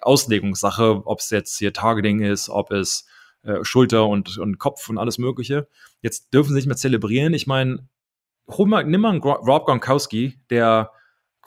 [0.00, 3.06] Auslegungssache, ob es jetzt hier Targeting ist, ob es
[3.42, 5.68] äh, Schulter und, und Kopf und alles Mögliche.
[6.00, 7.34] Jetzt dürfen sie nicht mehr zelebrieren.
[7.34, 7.88] Ich meine,
[8.46, 10.90] nimm mal einen Rob Gronkowski, der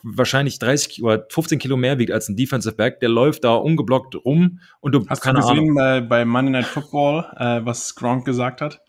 [0.02, 4.14] wahrscheinlich 30 oder 15 Kilo mehr wiegt als ein Defensive Back, der läuft da ungeblockt
[4.24, 5.74] rum und du hast keine du gesehen Ahnung.
[5.74, 8.80] Bei, bei Monday Night Football, äh, was Gronk gesagt hat?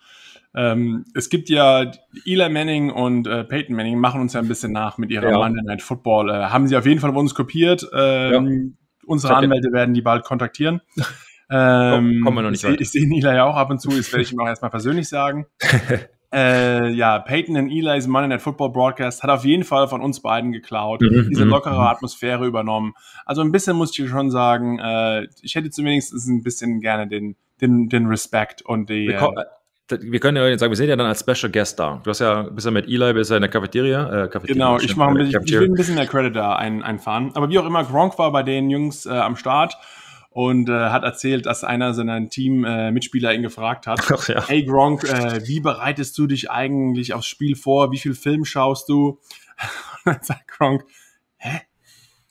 [0.55, 1.91] Ähm, es gibt ja
[2.25, 5.38] Eli Manning und äh, Peyton Manning machen uns ja ein bisschen nach mit ihrer ja.
[5.38, 6.29] Monday Night Football.
[6.29, 7.88] Äh, haben sie auf jeden Fall von uns kopiert.
[7.93, 8.88] Ähm, ja.
[9.10, 10.82] Unsere Anwälte werden die bald kontaktieren.
[11.52, 14.12] Ähm, Kommen wir noch nicht ich, ich sehe Eli ja auch ab und zu, das
[14.12, 15.48] werde ich ihm auch erstmal persönlich sagen.
[16.32, 20.22] äh, ja, Peyton und Eli's Monday Night Football Broadcast hat auf jeden Fall von uns
[20.22, 21.88] beiden geklaut, mhm, diese mhm, lockere mhm.
[21.88, 22.93] Atmosphäre übernommen.
[23.26, 27.36] Also ein bisschen muss ich schon sagen, äh, ich hätte zumindest ein bisschen gerne den,
[27.62, 29.08] den, den Respekt und die.
[29.08, 29.43] Äh,
[29.89, 31.99] wir können ja jetzt sagen, wir sind ja dann als Special Guest da.
[32.04, 34.25] Du hast ja, bist ja mit Eli, bist ja in der Cafeteria.
[34.25, 37.32] Äh, Cafeteria genau, ich, ein bisschen, ich will ein bisschen mehr Credit da ein, einfahren.
[37.36, 39.75] Aber wie auch immer, Gronk war bei den Jungs äh, am Start
[40.30, 44.47] und äh, hat erzählt, dass einer seiner Team-Mitspieler äh, ihn gefragt hat, Ach, ja.
[44.47, 47.91] hey Gronk, äh, wie bereitest du dich eigentlich aufs Spiel vor?
[47.91, 49.19] Wie viel Film schaust du?
[50.06, 50.86] Und dann sagt Gronk,
[51.38, 51.62] hä?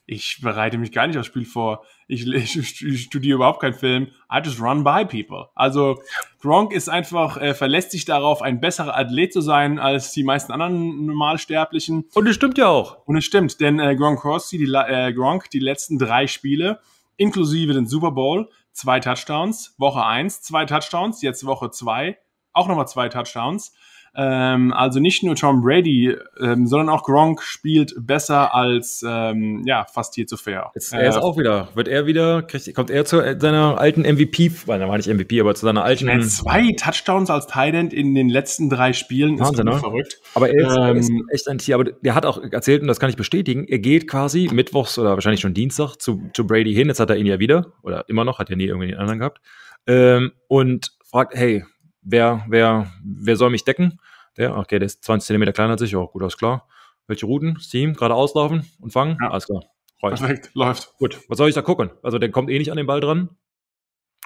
[0.06, 1.84] Ich bereite mich gar nicht aufs Spiel vor.
[2.10, 4.08] Ich, ich, ich studiere überhaupt keinen Film.
[4.32, 5.50] I just run by people.
[5.54, 6.00] Also
[6.40, 10.50] Gronk ist einfach, äh, verlässt sich darauf, ein besserer Athlet zu sein als die meisten
[10.50, 12.06] anderen Normalsterblichen.
[12.14, 13.06] Und es stimmt ja auch.
[13.06, 16.80] Und es stimmt, denn äh, Gronk Rossi, die, äh, Gronk, die letzten drei Spiele,
[17.18, 22.16] inklusive den Super Bowl, zwei Touchdowns, Woche eins, zwei Touchdowns, jetzt Woche zwei,
[22.54, 23.74] auch nochmal zwei Touchdowns.
[24.14, 29.86] Ähm, also nicht nur Tom Brady, ähm, sondern auch Gronk spielt besser als ähm, ja
[29.92, 30.70] fast hier zu fair.
[30.74, 34.02] Jetzt, er ist äh, auch wieder, wird er wieder, kriegt, kommt er zu seiner alten
[34.02, 36.08] MVP, weil er war nicht MVP, aber zu seiner alten.
[36.08, 39.80] Er zwei Touchdowns als Thailand in den letzten drei Spielen Wahnsinn, ist ne?
[39.80, 40.20] verrückt.
[40.34, 41.74] Aber er ist, er ist, ähm, echt ein Tier.
[41.74, 43.66] Aber der hat auch erzählt und das kann ich bestätigen.
[43.68, 46.88] Er geht quasi mittwochs oder wahrscheinlich schon Dienstag zu, zu Brady hin.
[46.88, 49.18] Jetzt hat er ihn ja wieder oder immer noch, hat er nie irgendwie den anderen
[49.18, 49.40] gehabt
[49.88, 51.64] ähm, und fragt, hey,
[52.10, 54.00] wer, wer, wer soll mich decken?
[54.36, 56.68] Der, okay, der ist 20 Zentimeter kleiner als ich, auch gut, alles klar.
[57.06, 57.58] Welche Routen?
[57.58, 59.16] Steam, gerade auslaufen und fangen?
[59.20, 59.30] Ja.
[59.30, 59.64] Alles klar.
[60.02, 60.18] Reicht.
[60.18, 60.92] Perfekt, läuft.
[60.98, 61.90] Gut, was soll ich da gucken?
[62.02, 63.30] Also der kommt eh nicht an den Ball dran.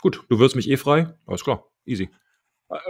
[0.03, 1.15] Gut, du wirst mich eh frei.
[1.27, 2.11] Alles klar, easy.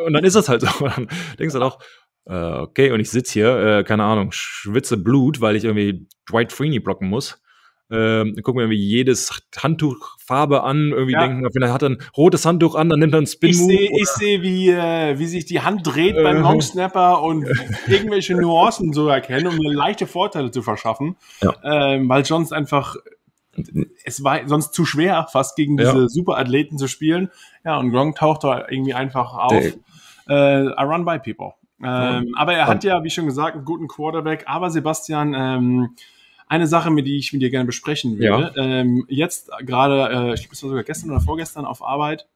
[0.04, 0.68] Und dann ist das halt so.
[0.88, 1.78] dann denkst du halt auch,
[2.24, 6.52] äh, okay, und ich sitze hier, äh, keine Ahnung, schwitze Blut, weil ich irgendwie Dwight
[6.52, 7.41] Freeney blocken muss.
[7.92, 11.26] Ähm, gucken wir irgendwie jedes Handtuch Farbe an, irgendwie ja.
[11.26, 13.72] denken, hat er ein rotes Handtuch an, dann nimmt er einen Spin Move.
[13.72, 16.22] Ich sehe, seh, wie, äh, wie sich die Hand dreht äh.
[16.22, 17.46] beim Long Snapper und
[17.86, 21.54] irgendwelche Nuancen so erkennen, um mir leichte Vorteile zu verschaffen, ja.
[21.64, 22.96] ähm, weil sonst einfach
[24.04, 26.08] es war sonst zu schwer, fast gegen diese ja.
[26.08, 27.30] Superathleten zu spielen.
[27.64, 29.64] Ja, und Gronk taucht da irgendwie einfach auf.
[30.28, 31.52] Äh, I run by people.
[31.84, 34.44] Ähm, aber er hat ja, wie schon gesagt, einen guten Quarterback.
[34.46, 35.96] Aber Sebastian, ähm,
[36.52, 38.52] eine Sache, mit die ich mit dir gerne besprechen würde.
[38.54, 38.62] Ja.
[38.62, 42.28] Ähm, jetzt gerade, äh, ich glaube, sogar gestern oder vorgestern auf Arbeit,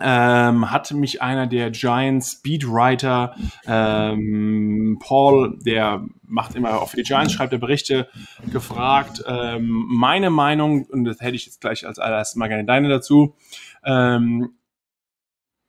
[0.00, 7.04] ähm, hat mich einer der Giants Speedwriter, ähm, Paul, der macht immer auch für die
[7.04, 8.08] Giants, schreibt er Berichte,
[8.50, 12.88] gefragt, ähm, meine Meinung, und das hätte ich jetzt gleich als allererstes mal gerne deine
[12.88, 13.36] dazu,
[13.84, 14.50] ähm,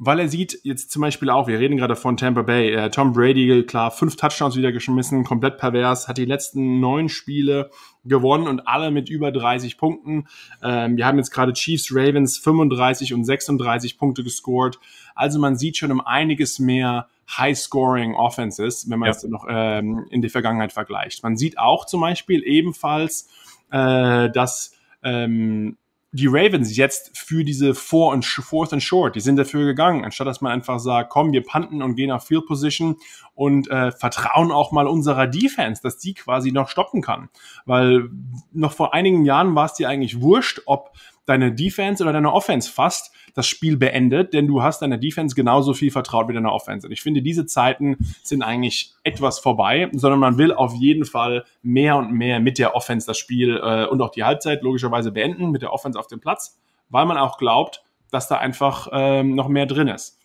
[0.02, 3.12] weil er sieht jetzt zum Beispiel auch, wir reden gerade von Tampa Bay, äh, Tom
[3.12, 7.70] Brady, klar, fünf Touchdowns wieder geschmissen, komplett pervers, hat die letzten neun Spiele
[8.06, 10.26] gewonnen und alle mit über 30 Punkten.
[10.64, 14.80] Ähm, wir haben jetzt gerade Chiefs, Ravens 35 und 36 Punkte gescored.
[15.16, 19.16] Also man sieht schon um einiges mehr High-Scoring Offenses, wenn man ja.
[19.16, 21.24] es noch ähm, in die Vergangenheit vergleicht.
[21.24, 23.28] Man sieht auch zum Beispiel ebenfalls,
[23.70, 25.78] äh, dass ähm,
[26.12, 30.26] die Ravens jetzt für diese Four and, Fourth and Short, die sind dafür gegangen, anstatt
[30.26, 32.98] dass man einfach sagt, komm, wir panten und gehen auf Field Position
[33.36, 37.30] und äh, vertrauen auch mal unserer Defense, dass die quasi noch stoppen kann.
[37.65, 38.10] Weil
[38.52, 40.91] noch vor einigen Jahren war es dir eigentlich wurscht, ob
[41.26, 45.74] deine Defense oder deine Offense fast das Spiel beendet, denn du hast deiner Defense genauso
[45.74, 46.88] viel vertraut wie deiner Offense.
[46.88, 51.46] Und ich finde, diese Zeiten sind eigentlich etwas vorbei, sondern man will auf jeden Fall
[51.62, 55.52] mehr und mehr mit der Offense das Spiel äh, und auch die Halbzeit logischerweise beenden,
[55.52, 56.58] mit der Offense auf dem Platz,
[56.89, 60.18] weil man auch glaubt, dass da einfach ähm, noch mehr drin ist.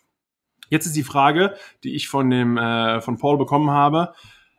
[0.69, 4.13] Jetzt ist die Frage, die ich von dem äh, von Paul bekommen habe.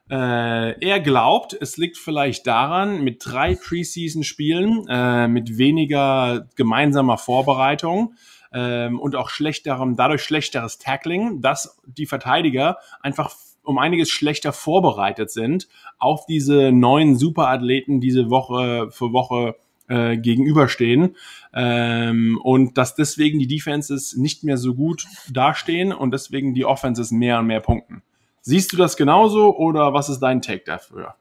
[0.09, 8.15] Äh, er glaubt, es liegt vielleicht daran, mit drei Preseason-Spielen, äh, mit weniger gemeinsamer Vorbereitung,
[8.53, 15.31] ähm, und auch schlecterem, dadurch schlechteres Tackling, dass die Verteidiger einfach um einiges schlechter vorbereitet
[15.31, 19.57] sind auf diese neuen Superathleten, diese Woche für Woche
[19.89, 21.17] äh, gegenüberstehen
[21.53, 27.11] ähm, und dass deswegen die Defenses nicht mehr so gut dastehen und deswegen die Offenses
[27.11, 28.03] mehr und mehr punkten.
[28.41, 31.15] Siehst du das genauso oder was ist dein Take dafür?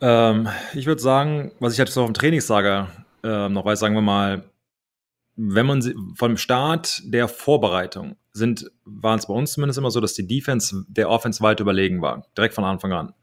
[0.00, 2.88] Ähm, ich würde sagen, was ich so auf dem Trainingslager
[3.24, 4.44] äh, noch weiß, sagen wir mal,
[5.40, 10.00] wenn man sie, vom Start der Vorbereitung sind, waren es bei uns zumindest immer so,
[10.00, 13.14] dass die Defense der Offense weit überlegen war, direkt von Anfang an.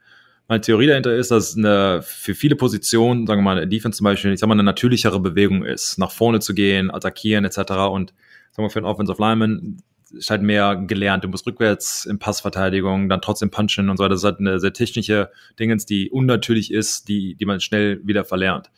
[0.47, 4.32] meine Theorie dahinter ist, dass eine, für viele Positionen, sagen wir mal, Defense zum Beispiel,
[4.32, 7.58] ich sag mal, eine natürlichere Bewegung ist, nach vorne zu gehen, attackieren etc.
[7.89, 8.13] Und
[8.51, 9.82] sagen wir für einen Offensive Lineman
[10.13, 11.25] ist halt mehr gelernt.
[11.25, 14.08] Du musst rückwärts in Passverteidigung, dann trotzdem punchen und so.
[14.08, 18.23] Das ist halt eine sehr technische Dingens, die unnatürlich ist, die, die man schnell wieder
[18.23, 18.71] verlernt.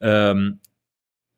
[0.00, 0.58] Ähm,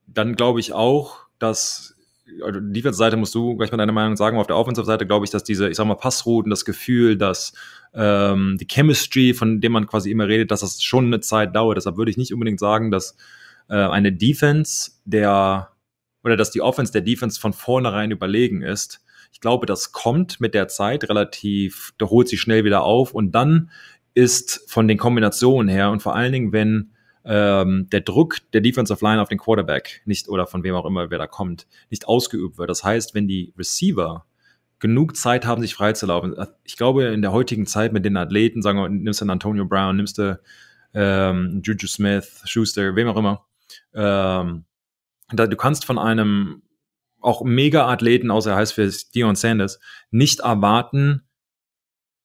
[0.08, 1.94] dann glaube ich auch, dass
[2.42, 4.38] also Defense-Seite musst du gleich mal deine Meinung sagen.
[4.38, 7.52] Auf der Offensive-Seite glaube ich, dass diese, ich sag mal, Passrouten, das Gefühl, dass
[7.94, 11.76] ähm, die Chemistry, von dem man quasi immer redet, dass das schon eine Zeit dauert.
[11.76, 13.16] Deshalb würde ich nicht unbedingt sagen, dass
[13.68, 15.70] äh, eine Defense der
[16.22, 19.02] oder dass die Offense der Defense von vornherein überlegen ist.
[19.32, 23.32] Ich glaube, das kommt mit der Zeit relativ, da holt sich schnell wieder auf und
[23.32, 23.70] dann
[24.14, 26.93] ist von den Kombinationen her und vor allen Dingen, wenn
[27.24, 31.10] ähm, der Druck der Defensive Line auf den Quarterback nicht oder von wem auch immer,
[31.10, 32.70] wer da kommt, nicht ausgeübt wird.
[32.70, 34.26] Das heißt, wenn die Receiver
[34.78, 36.34] genug Zeit haben, sich freizulaufen.
[36.64, 39.96] Ich glaube, in der heutigen Zeit mit den Athleten, sagen wir, nimmst du Antonio Brown,
[39.96, 40.38] nimmst du
[40.92, 43.46] ähm, Juju Smith, Schuster, wem auch immer,
[43.94, 44.64] ähm,
[45.32, 46.62] da, du kannst von einem
[47.20, 51.23] auch Mega-Athleten, außer er heißt für Dion Sanders, nicht erwarten,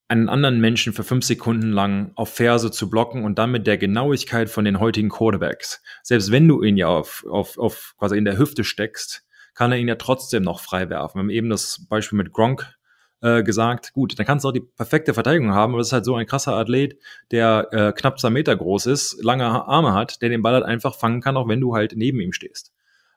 [0.10, 3.78] einen anderen Menschen für fünf Sekunden lang auf Ferse zu blocken und dann mit der
[3.78, 5.82] Genauigkeit von den heutigen Quarterbacks.
[6.02, 9.78] Selbst wenn du ihn ja auf, auf, auf quasi in der Hüfte steckst, kann er
[9.78, 11.17] ihn ja trotzdem noch frei werfen.
[11.17, 12.76] Wir haben eben das Beispiel mit Gronk
[13.22, 16.06] äh, gesagt, gut, dann kannst du auch die perfekte Verteidigung haben, aber es ist halt
[16.06, 16.98] so ein krasser Athlet,
[17.30, 20.95] der äh, knapp zwei Meter groß ist, lange Arme hat, der den Ball halt einfach
[20.95, 22.74] fangen kann, auch wenn du halt neben ihm stehst.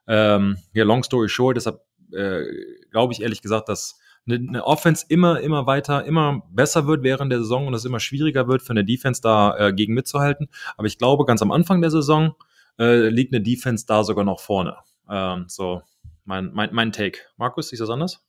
[0.06, 1.80] Ähm, ja, long story short, deshalb
[2.12, 2.42] äh,
[2.90, 7.32] glaube ich ehrlich gesagt, dass eine, eine Offense immer, immer weiter, immer besser wird während
[7.32, 10.48] der Saison und es immer schwieriger wird für eine Defense da äh, gegen mitzuhalten.
[10.76, 12.34] Aber ich glaube, ganz am Anfang der Saison
[12.78, 14.76] äh, liegt eine Defense da sogar noch vorne.
[15.08, 15.82] Ähm, so,
[16.24, 17.18] mein, mein, mein Take.
[17.36, 18.24] Markus, siehst du das anders?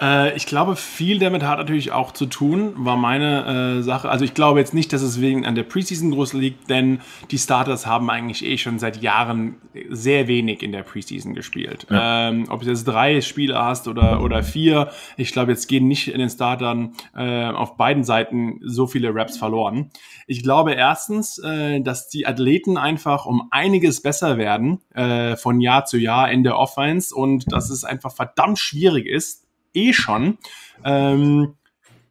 [0.00, 4.08] Äh, ich glaube, viel damit hat natürlich auch zu tun, war meine äh, Sache.
[4.08, 7.38] Also ich glaube jetzt nicht, dass es wegen an der Preseason groß liegt, denn die
[7.38, 9.56] Starters haben eigentlich eh schon seit Jahren
[9.90, 11.86] sehr wenig in der Preseason gespielt.
[11.90, 12.28] Ja.
[12.28, 16.08] Ähm, ob du jetzt drei Spiele hast oder, oder vier, ich glaube, jetzt gehen nicht
[16.08, 19.90] in den Startern äh, auf beiden Seiten so viele Raps verloren.
[20.26, 25.84] Ich glaube erstens, äh, dass die Athleten einfach um einiges besser werden äh, von Jahr
[25.84, 29.45] zu Jahr in der Offense und dass es einfach verdammt schwierig ist,
[29.76, 30.38] eh schon.
[30.84, 31.54] Ähm,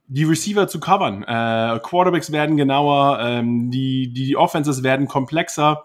[0.08, 1.24] die Receiver zu covern.
[1.24, 5.84] Äh, Quarterbacks werden genauer, ähm, die, die, Offenses werden komplexer.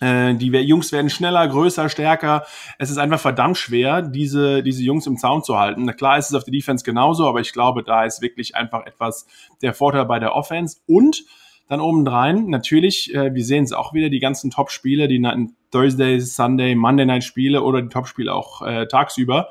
[0.00, 2.44] Äh, die Jungs werden schneller, größer, stärker.
[2.78, 5.84] Es ist einfach verdammt schwer, diese, diese Jungs im Zaun zu halten.
[5.84, 8.86] Na klar ist es auf der Defense genauso, aber ich glaube, da ist wirklich einfach
[8.86, 9.26] etwas
[9.62, 10.78] der Vorteil bei der Offense.
[10.86, 11.24] Und
[11.68, 15.22] dann obendrein, natürlich, äh, wir sehen es auch wieder, die ganzen Top-Spiele, die
[15.70, 19.48] Thursday, Sunday, Monday Night Spiele oder die Top-Spiele auch äh, tagsüber.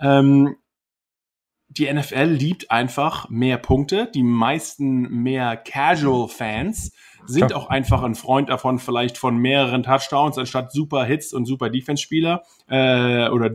[0.00, 0.56] Ähm,
[1.70, 4.10] die NFL liebt einfach mehr Punkte.
[4.12, 6.92] Die meisten mehr Casual-Fans
[7.26, 7.56] sind ja.
[7.56, 12.42] auch einfach ein Freund davon, vielleicht von mehreren Touchdowns anstatt super Hits und super Defense-Spieler
[12.68, 13.50] äh, oder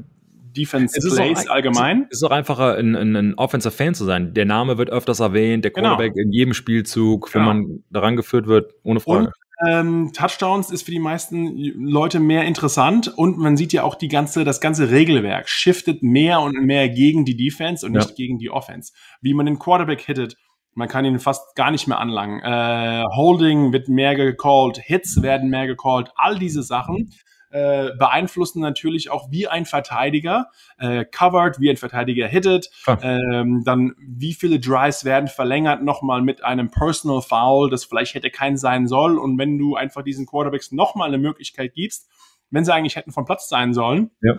[0.55, 2.07] Defense Plays allgemein.
[2.09, 4.33] Es ist auch einfacher, ein, ein, ein Offensive Fan zu sein.
[4.33, 5.89] Der Name wird öfters erwähnt, der genau.
[5.89, 6.27] Quarterback genau.
[6.27, 7.53] in jedem Spielzug, wenn genau.
[7.53, 9.27] man daran geführt wird, ohne Frage.
[9.27, 9.33] Und
[9.65, 14.07] ähm, Touchdowns ist für die meisten Leute mehr interessant und man sieht ja auch die
[14.07, 18.15] ganze, das ganze Regelwerk shiftet mehr und mehr gegen die Defense und nicht ja.
[18.15, 18.91] gegen die Offense.
[19.21, 20.35] Wie man den Quarterback hittet,
[20.73, 22.41] man kann ihn fast gar nicht mehr anlangen.
[22.41, 27.11] Äh, Holding wird mehr gecallt, Hits werden mehr gecallt, all diese Sachen
[27.55, 32.69] äh, beeinflussen natürlich auch, wie ein Verteidiger äh, covered, wie ein Verteidiger hittet,
[33.01, 38.29] ähm, dann wie viele Drives werden verlängert nochmal mit einem Personal Foul, das vielleicht hätte
[38.29, 42.09] kein sein soll und wenn du einfach diesen Quarterbacks nochmal eine Möglichkeit gibst,
[42.49, 44.33] wenn sie eigentlich hätten vom Platz sein sollen, ja.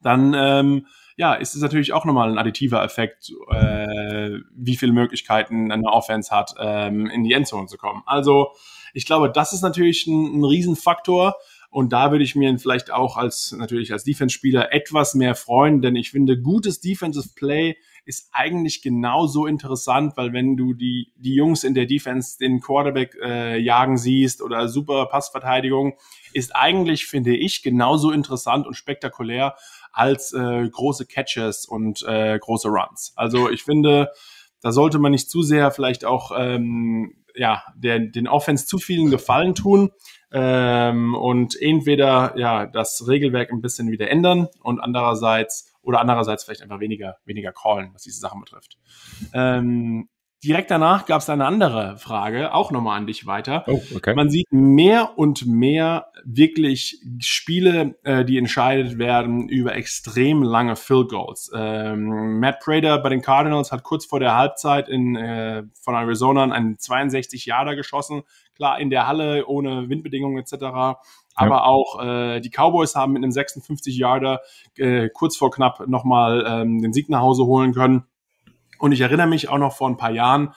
[0.00, 0.86] dann ähm,
[1.18, 6.34] ja, ist es natürlich auch nochmal ein additiver Effekt, äh, wie viele Möglichkeiten eine Offense
[6.34, 8.02] hat, ähm, in die Endzone zu kommen.
[8.06, 8.52] Also
[8.94, 11.36] ich glaube, das ist natürlich ein, ein Riesenfaktor.
[11.72, 15.96] Und da würde ich mir vielleicht auch als, natürlich als Defense-Spieler etwas mehr freuen, denn
[15.96, 21.64] ich finde, gutes Defensive Play ist eigentlich genauso interessant, weil wenn du die, die Jungs
[21.64, 25.94] in der Defense den Quarterback äh, jagen siehst oder super Passverteidigung,
[26.34, 29.54] ist eigentlich, finde ich, genauso interessant und spektakulär
[29.92, 33.14] als äh, große Catches und äh, große Runs.
[33.16, 34.10] Also ich finde,
[34.60, 39.10] da sollte man nicht zu sehr vielleicht auch ähm, ja, der, den Offense zu vielen
[39.10, 39.90] Gefallen tun
[40.32, 46.62] ähm, und entweder ja das Regelwerk ein bisschen wieder ändern und andererseits oder andererseits vielleicht
[46.62, 48.78] einfach weniger weniger callen, was diese Sachen betrifft.
[49.32, 50.08] Ähm,
[50.44, 53.64] direkt danach gab es eine andere Frage, auch nochmal an dich weiter.
[53.68, 54.14] Oh, okay.
[54.14, 61.10] Man sieht mehr und mehr wirklich Spiele, äh, die entscheidet werden über extrem lange Field
[61.10, 61.50] Goals.
[61.54, 66.44] Ähm, Matt Prater bei den Cardinals hat kurz vor der Halbzeit in, äh, von Arizona
[66.44, 68.22] einen 62 Yarder geschossen.
[68.56, 70.64] Klar, in der Halle, ohne Windbedingungen etc.
[71.34, 71.64] Aber ja.
[71.64, 74.40] auch äh, die Cowboys haben mit einem 56 Yarder
[74.76, 78.04] äh, kurz vor knapp nochmal ähm, den Sieg nach Hause holen können.
[78.82, 80.54] Und ich erinnere mich auch noch vor ein paar Jahren,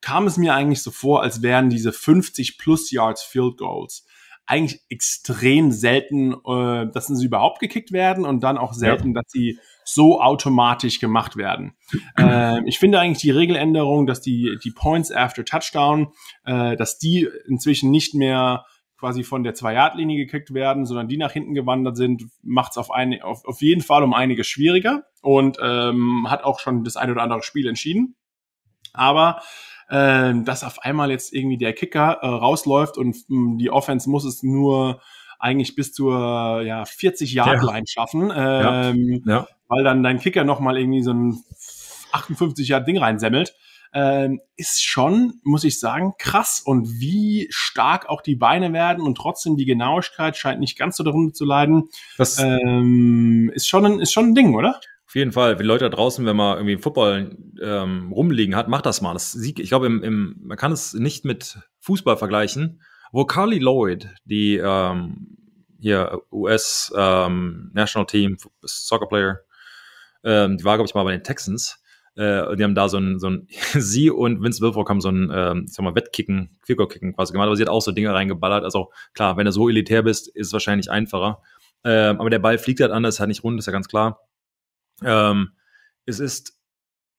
[0.00, 4.06] kam es mir eigentlich so vor, als wären diese 50 plus Yards Field Goals
[4.46, 9.20] eigentlich extrem selten, äh, dass sie überhaupt gekickt werden und dann auch selten, ja.
[9.20, 11.74] dass sie so automatisch gemacht werden.
[12.18, 16.14] äh, ich finde eigentlich die Regeländerung, dass die, die Points after Touchdown,
[16.46, 18.64] äh, dass die inzwischen nicht mehr
[19.00, 22.90] quasi von der Zwei-Yard-Linie gekickt werden, sondern die nach hinten gewandert sind, macht es auf,
[22.90, 27.22] auf, auf jeden Fall um einiges schwieriger und ähm, hat auch schon das ein oder
[27.22, 28.14] andere Spiel entschieden.
[28.92, 29.40] Aber
[29.88, 34.08] äh, dass auf einmal jetzt irgendwie der Kicker äh, rausläuft und mh, hm, die Offense
[34.08, 35.00] muss es nur
[35.38, 37.84] eigentlich bis zur ja, 40-Yard-Line ja.
[37.86, 39.32] schaffen, ähm, ja.
[39.32, 39.48] Ja.
[39.68, 41.42] weil dann dein Kicker nochmal irgendwie so ein
[42.12, 43.54] 58-Yard-Ding reinsemmelt
[43.92, 46.62] ähm, ist schon, muss ich sagen, krass.
[46.64, 51.04] Und wie stark auch die Beine werden und trotzdem die Genauigkeit scheint nicht ganz so
[51.04, 51.88] darunter zu leiden.
[52.16, 54.80] Das ähm, ist, schon ein, ist schon ein Ding, oder?
[55.06, 55.56] Auf jeden Fall.
[55.56, 59.12] Für die Leute da draußen, wenn man irgendwie Football ähm, rumliegen hat, macht das mal.
[59.12, 62.80] Das Sieg, ich glaube, im, im, man kann es nicht mit Fußball vergleichen,
[63.10, 65.36] wo Carly Lloyd, die ähm,
[65.80, 69.40] hier US ähm, National Team Soccer Player,
[70.22, 71.79] ähm, die war, glaube ich, mal bei den Texans,
[72.16, 75.30] äh, die haben da so ein, so ein sie und Vince Wilfork haben so ein,
[75.32, 78.64] ähm, ich sag mal, Wettkicken, Fico-Kicken quasi gemacht, aber sie hat auch so Dinge reingeballert.
[78.64, 81.42] Also klar, wenn du so elitär bist, ist es wahrscheinlich einfacher.
[81.84, 84.20] Ähm, aber der Ball fliegt halt anders, halt nicht rund, ist ja ganz klar.
[85.02, 85.52] Ähm,
[86.04, 86.58] es ist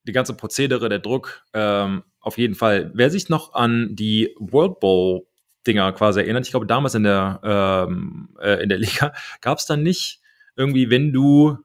[0.04, 2.92] die ganze Prozedere, der Druck, ähm, auf jeden Fall.
[2.94, 5.28] Wer sich noch an die World Bowl
[5.66, 9.66] Dinger quasi erinnert, ich glaube damals in der ähm, äh, in der Liga gab es
[9.66, 10.22] dann nicht
[10.56, 11.58] irgendwie, wenn du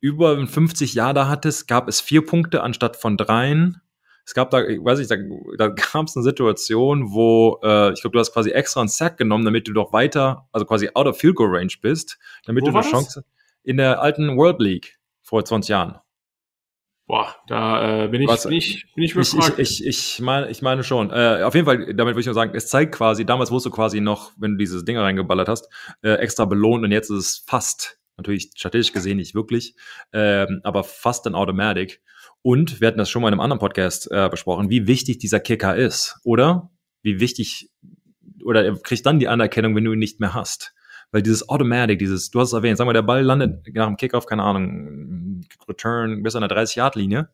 [0.00, 3.80] über 50 Jahre da hattest, gab es vier Punkte anstatt von dreien.
[4.24, 5.16] Es gab da, ich weiß nicht, da,
[5.58, 9.16] da gab es eine Situation, wo äh, ich glaube, du hast quasi extra einen Sack
[9.16, 12.70] genommen, damit du doch weiter, also quasi out of field goal range bist, damit wo
[12.70, 13.24] du eine Chance
[13.62, 15.98] in der alten World League vor 20 Jahren.
[17.06, 20.62] Boah, da äh, bin, ich, Was, bin ich, bin ich Ich, ich, ich, meine, ich
[20.62, 21.10] meine schon.
[21.10, 23.76] Äh, auf jeden Fall, damit würde ich nur sagen, es zeigt quasi, damals wusstest du
[23.76, 25.68] quasi noch, wenn du diese Dinger reingeballert hast,
[26.02, 29.74] äh, extra belohnt und jetzt ist es fast Natürlich statistisch gesehen nicht wirklich,
[30.12, 32.00] ähm, aber fast ein Automatic.
[32.42, 35.40] Und wir hatten das schon mal in einem anderen Podcast äh, besprochen, wie wichtig dieser
[35.40, 36.70] Kicker ist, oder?
[37.02, 37.70] Wie wichtig,
[38.44, 40.74] oder er kriegt dann die Anerkennung, wenn du ihn nicht mehr hast.
[41.12, 43.96] Weil dieses Automatic, dieses, du hast es erwähnt, sagen wir, der Ball landet nach dem
[43.96, 47.28] Kickoff, keine Ahnung, Return bis an der 30-Yard-Linie.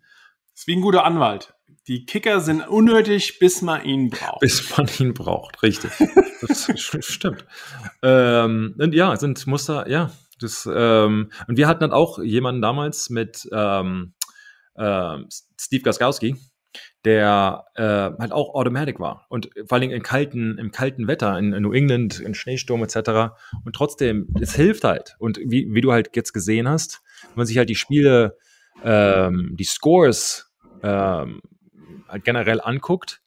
[0.54, 1.54] Ist wie ein guter Anwalt.
[1.86, 4.40] Die Kicker sind unnötig, bis man ihn braucht.
[4.40, 5.92] Bis man ihn braucht, richtig.
[6.40, 7.44] das stimmt.
[8.02, 13.10] Ähm, und ja, sind Muster, ja, das, ähm, und wir hatten dann auch jemanden damals
[13.10, 14.14] mit ähm,
[14.74, 15.18] äh,
[15.58, 16.36] Steve Gaskowski,
[17.04, 21.52] der äh, halt auch Automatic war und vor allem im kalten, im kalten Wetter, in,
[21.52, 23.34] in New England, in Schneesturm etc.
[23.64, 25.16] Und trotzdem, es hilft halt.
[25.18, 28.36] Und wie, wie du halt jetzt gesehen hast, wenn man sich halt die Spiele,
[28.84, 31.40] ähm, die Scores ähm,
[32.08, 33.22] halt generell anguckt,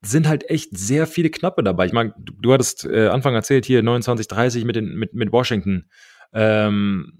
[0.00, 1.86] sind halt echt sehr viele Knappe dabei.
[1.86, 5.88] Ich meine, du, du hattest äh, Anfang erzählt hier 29, 30 mit, mit, mit Washington.
[6.32, 7.18] Ähm,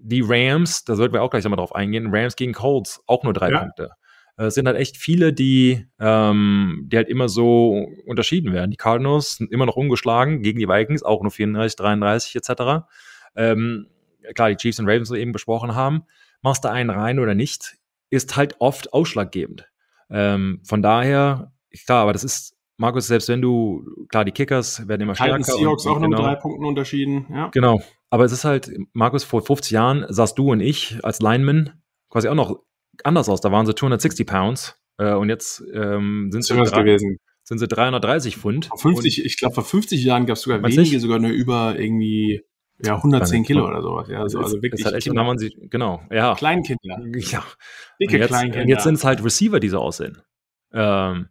[0.00, 3.32] die Rams, da sollten wir auch gleich nochmal drauf eingehen, Rams gegen Colts, auch nur
[3.32, 3.60] drei ja.
[3.60, 3.90] Punkte.
[4.38, 8.70] Es sind halt echt viele, die, ähm, die halt immer so unterschieden werden.
[8.70, 12.86] Die Cardinals sind immer noch ungeschlagen gegen die Vikings, auch nur 34, 33 etc.
[13.34, 13.86] Ähm,
[14.34, 16.02] klar, die Chiefs und Ravens so eben besprochen haben.
[16.42, 17.78] Machst du einen rein oder nicht,
[18.10, 19.68] ist halt oft ausschlaggebend.
[20.10, 21.52] Ähm, von daher,
[21.86, 25.38] klar, aber das ist Markus, selbst wenn du, klar, die Kickers werden immer stärker.
[25.38, 27.48] Die Seahawks auch nur genau, drei Punkten unterschieden, ja.
[27.48, 27.82] Genau.
[28.10, 32.28] Aber es ist halt, Markus, vor 50 Jahren sahst du und ich als Lineman quasi
[32.28, 32.62] auch noch
[33.04, 33.40] anders aus.
[33.40, 37.18] Da waren sie 260 Pounds äh, und jetzt ähm, sind, sie drei, gewesen.
[37.42, 38.66] sind sie 330 Pfund.
[38.66, 42.42] Vor 50, ich glaube, vor 50 Jahren gab es sogar wenige, sogar nur über irgendwie
[42.78, 44.08] ja, 110 Kilo oder sowas.
[44.08, 44.80] Ja, also, also wirklich.
[44.80, 46.34] Ist halt echt, da man sie, genau, ja.
[46.34, 47.00] Kleinkinder.
[47.14, 47.44] Ja.
[48.00, 48.68] Dicke jetzt, Kleinkinder.
[48.68, 50.18] Jetzt sind es halt Receiver, die so aussehen.
[50.72, 51.28] Ähm,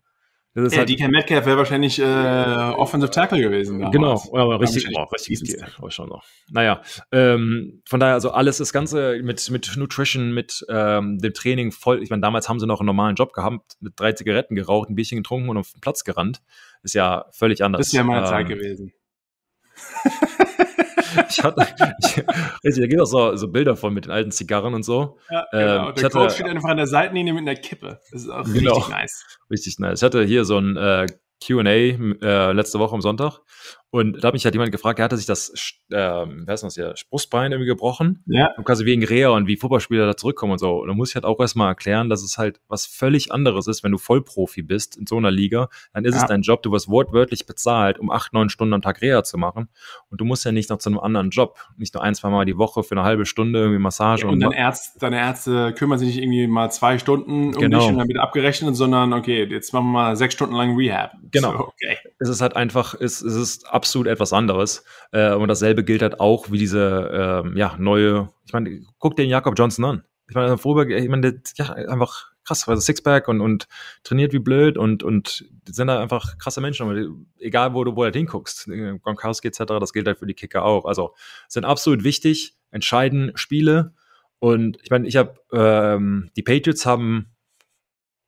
[0.56, 3.80] das ist ja, halt, DK Metcalf wäre wahrscheinlich äh, Offensive Tackle gewesen.
[3.80, 3.92] Damals.
[3.92, 6.24] Genau, aber richtig, oh, richtig Stil, oh, schon noch.
[6.50, 6.82] Naja,
[7.12, 12.02] ähm, von daher, also alles, das Ganze mit, mit Nutrition, mit ähm, dem Training voll.
[12.02, 14.96] Ich meine, damals haben sie noch einen normalen Job gehabt, mit drei Zigaretten geraucht, ein
[14.96, 16.42] Bierchen getrunken und auf den Platz gerannt.
[16.84, 17.80] Ist ja völlig anders.
[17.80, 18.94] Das ist ja meine ähm, Zeit gewesen.
[21.30, 21.68] ich hatte,
[22.00, 22.24] ich,
[22.64, 25.18] ich, da gibt auch so, so Bilder von mit den alten Zigarren und so.
[25.30, 25.88] Ja, genau.
[25.88, 28.00] Ähm, der hatte, Coach steht einfach an der Seitenlinie mit einer Kippe.
[28.12, 29.26] Das ist auch genau, richtig nice.
[29.50, 30.00] Richtig nice.
[30.00, 31.08] Ich hatte hier so ein äh,
[31.44, 33.40] QA äh, letzte Woche am Sonntag.
[33.96, 35.54] Und da hat mich halt jemand gefragt, er hatte sich das,
[35.90, 38.26] ähm, wer ist das hier, Brustbein irgendwie gebrochen.
[38.26, 38.52] Ja.
[38.58, 40.82] Und quasi wegen Reha und wie Fußballspieler da zurückkommen und so.
[40.82, 43.86] Und da muss ich halt auch erstmal erklären, dass es halt was völlig anderes ist,
[43.86, 45.70] wenn du Vollprofi bist in so einer Liga.
[45.94, 46.24] Dann ist ja.
[46.24, 49.38] es dein Job, du wirst wortwörtlich bezahlt, um acht, neun Stunden am Tag Reha zu
[49.38, 49.70] machen.
[50.10, 51.58] Und du musst ja nicht noch zu einem anderen Job.
[51.78, 54.24] Nicht nur ein, zwei Mal die Woche für eine halbe Stunde irgendwie Massage.
[54.24, 57.62] Ja, und, und deine, Ärzte, deine Ärzte kümmern sich nicht irgendwie mal zwei Stunden um
[57.62, 57.80] genau.
[57.80, 61.14] dich und wieder abgerechnet, sondern okay, jetzt machen wir mal sechs Stunden lang Rehab.
[61.32, 61.54] Genau.
[61.54, 61.98] So, okay.
[62.20, 64.84] Es ist halt einfach, es, es ist absolut etwas anderes.
[65.12, 69.30] Äh, und dasselbe gilt halt auch wie diese ähm, ja, neue, ich meine, guck den
[69.30, 70.04] Jakob Johnson an.
[70.28, 73.68] Ich meine, Vorberg, ich meine, ja, einfach krass, also Sixpack und, und
[74.04, 77.28] trainiert wie blöd und, und sind da einfach krasse Menschen.
[77.40, 78.70] Egal, wo du wo halt hinguckst,
[79.04, 80.86] Gronkowski etc., das gilt halt für die Kicker auch.
[80.86, 81.16] Also
[81.48, 83.94] sind absolut wichtig, entscheiden Spiele.
[84.40, 87.36] Und ich meine, ich habe, ähm, die Patriots haben,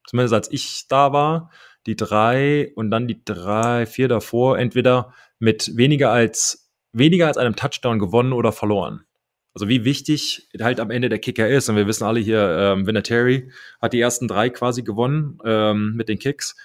[0.07, 1.51] zumindest als ich da war,
[1.87, 7.55] die drei und dann die drei, vier davor entweder mit weniger als, weniger als einem
[7.55, 9.03] Touchdown gewonnen oder verloren.
[9.53, 11.67] Also wie wichtig halt am Ende der Kicker ist.
[11.67, 16.09] Und wir wissen alle hier, ähm, Vinatieri hat die ersten drei quasi gewonnen ähm, mit
[16.09, 16.55] den Kicks.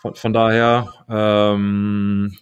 [0.00, 2.36] Von, von daher, ähm,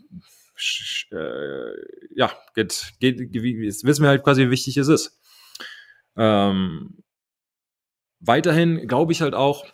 [1.12, 1.72] äh,
[2.14, 5.18] ja, geht, geht, jetzt wissen wir halt quasi, wie wichtig es ist.
[6.14, 6.98] Ähm,
[8.20, 9.64] weiterhin glaube ich halt auch,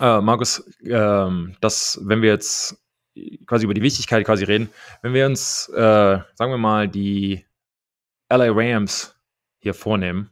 [0.00, 2.82] äh, Markus, ähm, dass wenn wir jetzt
[3.46, 4.70] quasi über die Wichtigkeit quasi reden.
[5.02, 7.44] Wenn wir uns, äh, sagen wir mal, die
[8.30, 9.14] LA Rams
[9.58, 10.30] hier vornehmen,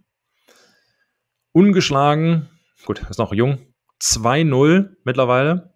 [1.52, 2.48] ungeschlagen,
[2.86, 3.58] gut, ist noch jung,
[4.00, 5.74] 2-0 mittlerweile.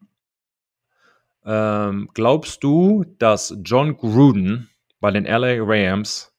[1.44, 4.70] Ähm, glaubst du, dass John Gruden
[5.00, 6.32] bei den LA Rams,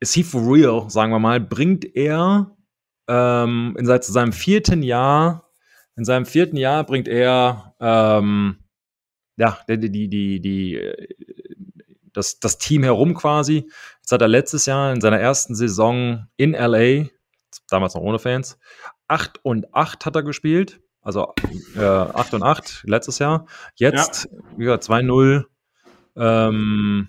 [0.00, 2.56] ist he for real, sagen wir mal, bringt er
[3.06, 5.47] ähm, in seinem vierten Jahr,
[5.98, 8.58] in seinem vierten Jahr bringt er ähm,
[9.36, 10.92] ja, die, die, die, die,
[12.12, 13.70] das, das Team herum quasi.
[13.98, 17.06] Jetzt hat er letztes Jahr in seiner ersten Saison in LA,
[17.68, 18.58] damals noch ohne Fans,
[19.08, 20.80] 8 und 8 hat er gespielt.
[21.02, 21.34] Also
[21.76, 23.46] äh, 8 und 8 letztes Jahr.
[23.76, 24.38] Jetzt, ja.
[24.56, 25.44] wie gesagt, 2-0.
[26.16, 27.08] Ähm,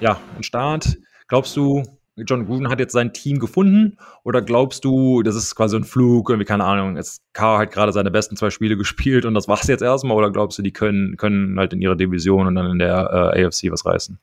[0.00, 0.96] ja, ein Start.
[1.28, 1.82] Glaubst du,
[2.16, 6.28] John Gruden hat jetzt sein Team gefunden oder glaubst du, das ist quasi ein Flug,
[6.28, 9.66] irgendwie keine Ahnung, jetzt Carr hat gerade seine besten zwei Spiele gespielt und das war's
[9.66, 12.78] jetzt erstmal oder glaubst du, die können, können halt in ihrer Division und dann in
[12.78, 14.18] der äh, AFC was reißen?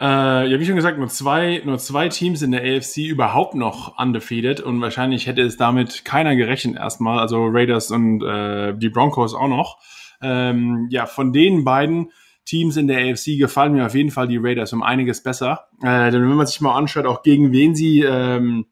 [0.00, 3.98] Äh, ja, wie schon gesagt, nur zwei, nur zwei Teams in der AFC überhaupt noch
[3.98, 9.34] undefeated und wahrscheinlich hätte es damit keiner gerechnet erstmal, also Raiders und äh, die Broncos
[9.34, 9.78] auch noch.
[10.20, 12.10] Ähm, ja, von den beiden
[12.44, 15.66] Teams in der AFC gefallen mir auf jeden Fall die Raiders um einiges besser.
[15.80, 18.66] Äh, denn wenn man sich mal anschaut, auch gegen wen sie ähm,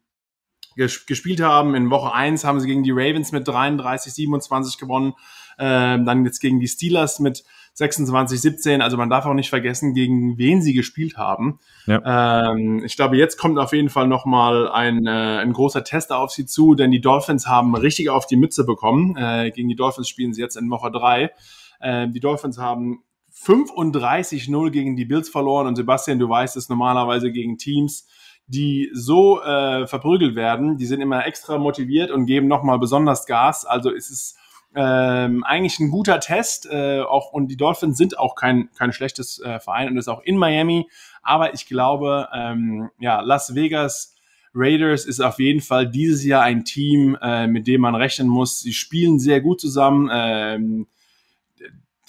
[0.75, 5.13] ges gespielt haben, in Woche 1 haben sie gegen die Ravens mit 33, 27 gewonnen,
[5.59, 7.43] ähm, dann jetzt gegen die Steelers mit
[7.73, 8.81] 26, 17.
[8.81, 11.59] Also man darf auch nicht vergessen, gegen wen sie gespielt haben.
[11.85, 12.51] Ja.
[12.51, 16.31] Ähm, ich glaube, jetzt kommt auf jeden Fall nochmal ein, äh, ein großer Test auf
[16.31, 19.15] sie zu, denn die Dolphins haben richtig auf die Mütze bekommen.
[19.15, 21.31] Äh, gegen die Dolphins spielen sie jetzt in Woche 3.
[21.79, 23.03] Äh, die Dolphins haben
[23.43, 25.67] 35-0 gegen die Bills verloren.
[25.67, 28.07] Und Sebastian, du weißt es normalerweise gegen Teams,
[28.47, 33.65] die so äh, verprügelt werden, die sind immer extra motiviert und geben nochmal besonders Gas.
[33.65, 34.35] Also ist es
[34.75, 36.67] ähm, eigentlich ein guter Test.
[36.69, 40.21] Äh, auch, und die Dolphins sind auch kein, kein schlechtes äh, Verein und ist auch
[40.23, 40.89] in Miami.
[41.23, 44.15] Aber ich glaube, ähm, ja, Las Vegas
[44.53, 48.59] Raiders ist auf jeden Fall dieses Jahr ein Team, äh, mit dem man rechnen muss.
[48.59, 50.09] Sie spielen sehr gut zusammen.
[50.11, 50.87] Ähm,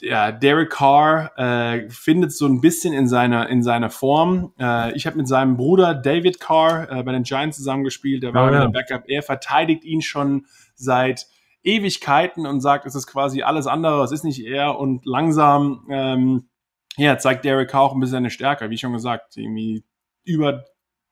[0.03, 4.53] ja, Derek Carr äh, findet so ein bisschen in seiner in seiner Form.
[4.59, 8.25] Äh, ich habe mit seinem Bruder David Carr äh, bei den Giants zusammengespielt.
[8.25, 8.61] Der war oh, ja.
[8.63, 9.05] der Backup.
[9.07, 11.29] Er verteidigt ihn schon seit
[11.63, 14.77] Ewigkeiten und sagt, es ist quasi alles andere, es ist nicht er.
[14.77, 16.49] Und langsam ähm,
[16.97, 18.71] ja, zeigt Derek Carr auch ein bisschen seine Stärke.
[18.71, 19.85] Wie schon gesagt, irgendwie
[20.25, 20.65] über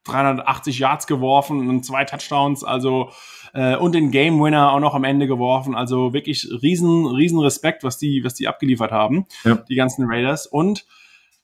[0.05, 3.13] 380 Yards geworfen und zwei Touchdowns, also
[3.53, 5.75] äh, und den Game Winner auch noch am Ende geworfen.
[5.75, 9.57] Also wirklich riesen, riesen Respekt, was die, was die abgeliefert haben, ja.
[9.69, 10.47] die ganzen Raiders.
[10.47, 10.87] Und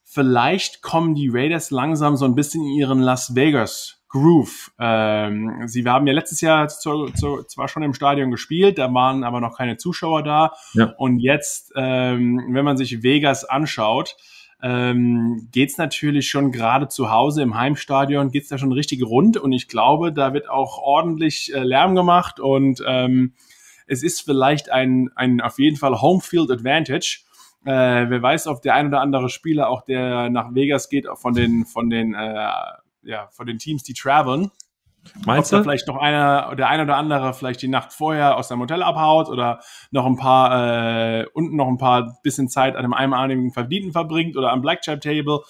[0.03, 4.71] vielleicht kommen die Raiders langsam so ein bisschen in ihren Las Vegas Groove.
[4.79, 9.23] Ähm, sie haben ja letztes Jahr zu, zu, zwar schon im Stadion gespielt, da waren
[9.23, 10.53] aber noch keine Zuschauer da.
[10.73, 10.93] Ja.
[10.97, 14.15] Und jetzt, ähm, wenn man sich Vegas anschaut,
[14.61, 19.51] ähm, geht natürlich schon gerade zu Hause im Heimstadion, geht's da schon richtig rund und
[19.51, 23.33] ich glaube, da wird auch ordentlich äh, Lärm gemacht und ähm,
[23.85, 27.21] es ist vielleicht ein, ein auf jeden Fall Homefield Advantage.
[27.65, 31.33] Äh, wer weiß, ob der ein oder andere Spieler auch der nach Vegas geht, von
[31.33, 32.49] den, von den, äh,
[33.03, 34.51] ja, von den Teams, die traveln.
[35.25, 35.57] Meinst ob du?
[35.57, 38.83] da vielleicht noch einer, der ein oder andere vielleicht die Nacht vorher aus seinem Hotel
[38.83, 39.59] abhaut oder
[39.91, 44.37] noch ein paar, äh, unten noch ein paar bisschen Zeit an einem einmaligen Verdienten verbringt
[44.37, 45.41] oder am Blackjack-Table.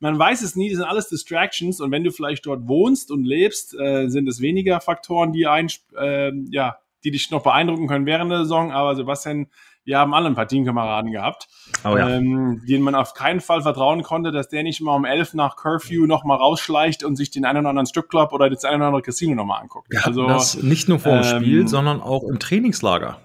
[0.00, 3.24] Man weiß es nie, das sind alles Distractions und wenn du vielleicht dort wohnst und
[3.24, 8.06] lebst, äh, sind es weniger Faktoren, die ein, äh, ja, die dich noch beeindrucken können
[8.06, 8.72] während der Saison.
[8.72, 9.46] Aber Sebastian,
[9.84, 11.46] wir haben alle ein paar Teamkameraden gehabt,
[11.84, 12.08] oh ja.
[12.08, 15.56] ähm, denen man auf keinen Fall vertrauen konnte, dass der nicht mal um elf nach
[15.56, 18.86] Curfew noch mal rausschleicht und sich den einen oder anderen Stripclub oder das eine oder
[18.86, 19.92] andere Casino noch mal anguckt.
[19.92, 23.18] Ja, also das nicht nur vor dem ähm, Spiel, sondern auch im Trainingslager.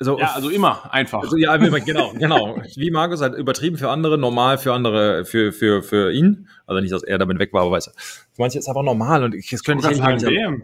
[0.00, 1.22] Also, ja, also immer einfach.
[1.22, 2.62] Also, ja, genau, genau.
[2.76, 6.48] Wie Markus halt übertrieben für andere, normal für andere, für, für, für ihn.
[6.66, 7.90] Also nicht, dass er damit weg war, aber weißt du.
[8.38, 10.62] Manche ist einfach normal und ich, das könnte ich nicht sagen.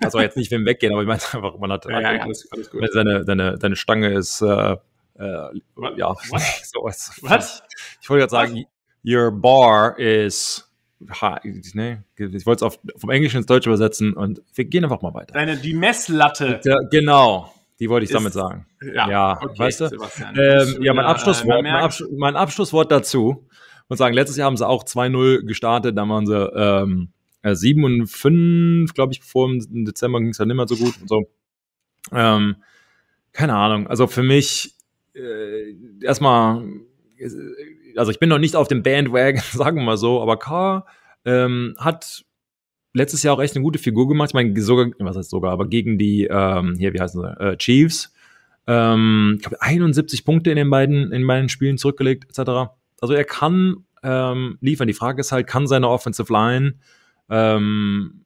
[0.00, 2.70] Also jetzt nicht wem weggehen, aber ich meine einfach, man hat, ja, ja, alles, alles
[2.70, 2.88] gut.
[2.92, 4.76] seine, seine, seine Stange ist, äh,
[5.18, 5.60] äh,
[5.96, 6.14] ja,
[6.62, 7.10] sowas.
[7.22, 7.62] Was?
[8.00, 8.66] Ich wollte gerade sagen,
[9.04, 10.62] your bar is
[11.74, 15.34] Nee, ich wollte es vom Englischen ins Deutsche übersetzen und wir gehen einfach mal weiter.
[15.34, 16.60] Deine, die Messlatte.
[16.64, 17.52] Ja, genau.
[17.78, 18.66] Die wollte ich ist, damit sagen.
[18.94, 19.84] Ja, ja okay, weißt du?
[20.34, 23.46] Ähm, ja, mein Abschlusswort, mein, Absch mein, Abschlusswort dazu.
[23.88, 27.10] Und sagen, letztes Jahr haben sie auch 2-0 gestartet, da waren sie ähm,
[27.44, 30.94] 7 und 5, glaube ich, vor im Dezember ging es dann nicht mehr so gut
[31.00, 31.30] und so.
[32.12, 32.56] Ähm,
[33.32, 33.86] keine Ahnung.
[33.86, 34.74] Also für mich
[35.14, 36.64] äh, erstmal,
[37.96, 40.86] also ich bin noch nicht auf dem Bandwagon, sagen wir mal so, aber Carr
[41.24, 42.24] ähm, hat
[42.96, 44.30] letztes Jahr auch echt eine gute Figur gemacht.
[44.30, 47.56] Ich meine, sogar, was heißt sogar, aber gegen die, ähm, hier, wie heißen sie, äh,
[47.58, 48.12] Chiefs.
[48.66, 52.70] Ähm, ich glaube, 71 Punkte in den beiden, in beiden Spielen zurückgelegt, etc.
[53.00, 54.88] Also er kann ähm, liefern.
[54.88, 56.76] Die Frage ist halt, kann seine Offensive Line
[57.28, 58.24] ähm,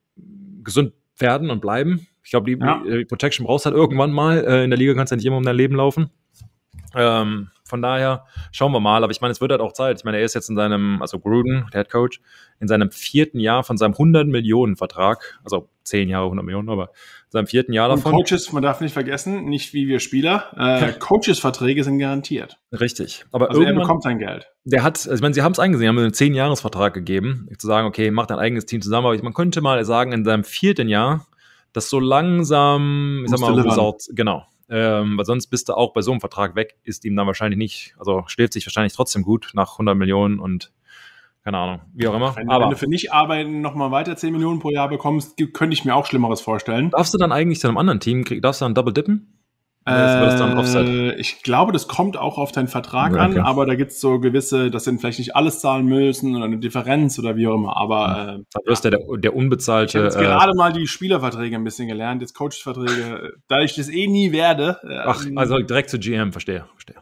[0.62, 2.06] gesund werden und bleiben?
[2.22, 2.82] Ich glaube, die, ja.
[2.84, 4.44] die, Protection brauchst halt irgendwann mal.
[4.44, 6.10] Äh, in der Liga kannst du ja nicht immer um dein Leben laufen.
[6.94, 9.02] Ähm, von daher schauen wir mal.
[9.02, 9.98] Aber ich meine, es wird halt auch Zeit.
[9.98, 12.20] Ich meine, er ist jetzt in seinem, also Gruden, der Head Coach,
[12.60, 16.84] in seinem vierten Jahr von seinem 100 Millionen Vertrag, also zehn Jahre 100 Millionen, aber
[16.84, 18.12] in seinem vierten Jahr davon.
[18.12, 22.58] Und Coaches, man darf nicht vergessen, nicht wie wir Spieler, äh, Coaches-Verträge sind garantiert.
[22.72, 23.24] Richtig.
[23.32, 24.50] Aber also er bekommt sein Geld.
[24.64, 27.66] Der hat, also ich meine, sie haben es eingesehen, haben einen zehn Jahresvertrag gegeben, zu
[27.66, 29.06] sagen, okay, mach dein eigenes Team zusammen.
[29.06, 31.26] Aber man könnte mal sagen, in seinem vierten Jahr,
[31.72, 36.00] dass so langsam, ich sag mal, Resort, genau, ähm, weil sonst bist du auch bei
[36.00, 39.50] so einem Vertrag weg, ist ihm dann wahrscheinlich nicht, also schläft sich wahrscheinlich trotzdem gut
[39.54, 40.72] nach 100 Millionen und
[41.42, 42.36] keine Ahnung, wie auch immer.
[42.36, 45.72] Wenn, Aber, wenn du für nicht arbeiten nochmal weiter 10 Millionen pro Jahr bekommst, könnte
[45.72, 46.90] ich mir auch Schlimmeres vorstellen.
[46.90, 49.39] Darfst du dann eigentlich zu einem anderen Team, darfst du dann Double Dippen?
[49.88, 53.20] Äh, ich glaube, das kommt auch auf deinen Vertrag okay.
[53.20, 56.44] an, aber da gibt es so gewisse, das sind vielleicht nicht alles zahlen müssen oder
[56.44, 57.76] eine Differenz oder wie auch immer.
[57.78, 58.90] Aber äh, da wirst ja.
[58.90, 59.98] der, der unbezahlte.
[59.98, 63.88] Ich habe äh, gerade mal die Spielerverträge ein bisschen gelernt, jetzt Coachverträge, da ich das
[63.88, 64.78] eh nie werde.
[64.82, 66.96] Äh, Ach, also direkt zu GM, verstehe, verstehe.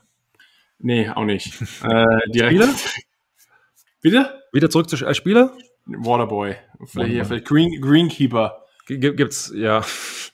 [0.79, 1.61] Nee, auch nicht.
[1.83, 2.53] äh, direkt.
[2.53, 2.69] Spieler?
[4.01, 4.43] Bitte?
[4.53, 5.53] Wieder zurück zu als Spieler?
[5.85, 6.55] Waterboy.
[6.85, 7.25] Vielleicht, Waterboy.
[7.25, 8.63] vielleicht Green, Greenkeeper.
[8.87, 9.83] Gibt's, ja.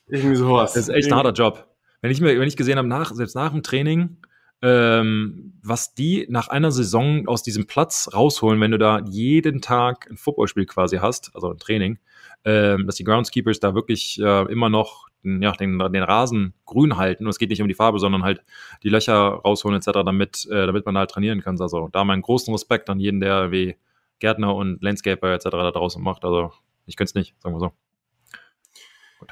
[0.07, 0.75] Irgendwie sowas.
[0.75, 1.74] Das ist echt ein harter Job
[2.05, 4.19] wenn ich mir, wenn ich gesehen habe, nach, selbst nach dem Training,
[4.61, 10.11] ähm, was die nach einer Saison aus diesem Platz rausholen, wenn du da jeden Tag
[10.11, 11.99] ein Footballspiel quasi hast, also ein Training,
[12.45, 17.25] ähm, dass die Groundskeepers da wirklich äh, immer noch ja, den, den Rasen grün halten.
[17.25, 18.45] Und es geht nicht um die Farbe, sondern halt
[18.83, 21.59] die Löcher rausholen etc., damit, äh, damit man halt trainieren kann.
[21.59, 23.77] Also da meinen großen Respekt an jeden, der wie
[24.19, 25.45] Gärtner und Landscaper etc.
[25.45, 26.27] da draußen macht.
[26.27, 26.53] Also
[26.85, 27.84] ich könnte es nicht, sagen wir so.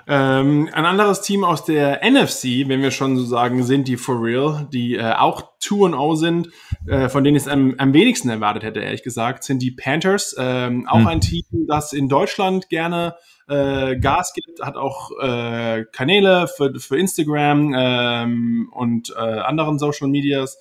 [0.06, 4.22] Ähm, ein anderes Team aus der NFC, wenn wir schon so sagen, sind die For
[4.22, 6.48] Real, die äh, auch 2-0 sind,
[6.86, 10.34] äh, von denen ich es am, am wenigsten erwartet hätte, ehrlich gesagt, sind die Panthers.
[10.38, 11.06] Ähm, auch hm.
[11.06, 13.16] ein Team, das in Deutschland gerne
[13.48, 20.08] äh, Gas gibt, hat auch äh, Kanäle für, für Instagram ähm, und äh, anderen Social
[20.08, 20.58] Medias.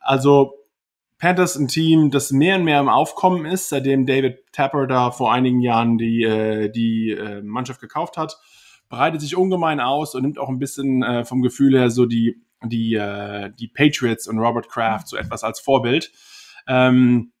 [0.00, 0.54] Also
[1.18, 5.32] Panthers ein Team, das mehr und mehr im Aufkommen ist, seitdem David Tapper da vor
[5.32, 8.38] einigen Jahren die, äh, die Mannschaft gekauft hat
[8.88, 12.42] breitet sich ungemein aus und nimmt auch ein bisschen äh, vom Gefühl her so die,
[12.64, 16.10] die, äh, die Patriots und Robert Kraft so etwas als Vorbild.
[16.66, 17.32] Ähm,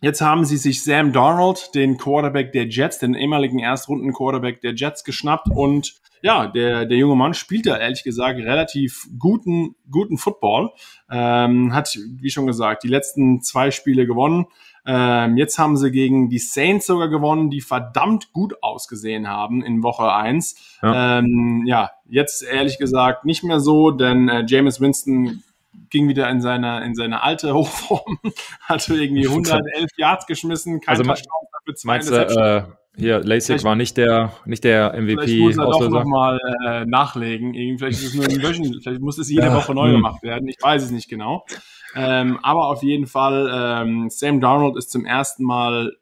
[0.00, 5.04] jetzt haben sie sich Sam Donald, den Quarterback der Jets, den ehemaligen Erstrunden-Quarterback der Jets,
[5.04, 10.70] geschnappt und ja, der, der junge Mann spielt da ehrlich gesagt relativ guten, guten Football.
[11.10, 14.46] Ähm, hat, wie schon gesagt, die letzten zwei Spiele gewonnen.
[14.86, 19.82] Ähm, jetzt haben sie gegen die Saints sogar gewonnen, die verdammt gut ausgesehen haben in
[19.82, 20.78] Woche eins.
[20.82, 25.42] Ja, ähm, ja jetzt ehrlich gesagt nicht mehr so, denn äh, James Winston
[25.90, 28.18] ging wieder in seine, in seine alte Hochform,
[28.62, 32.62] hatte irgendwie 111 Yards geschmissen, kein also, Touchdown für zwei meinst äh,
[32.96, 35.26] hier, LASIK war nicht der, nicht der MVP.
[35.26, 37.52] Vielleicht muss er doch nochmal äh, nachlegen.
[37.78, 39.94] Vielleicht, ist es nur Wöchen, vielleicht muss es jede Woche neu hm.
[39.94, 40.48] gemacht werden.
[40.48, 41.44] Ich weiß es nicht genau.
[41.96, 45.96] Ähm, aber auf jeden Fall, ähm, Sam Darnold ist zum ersten Mal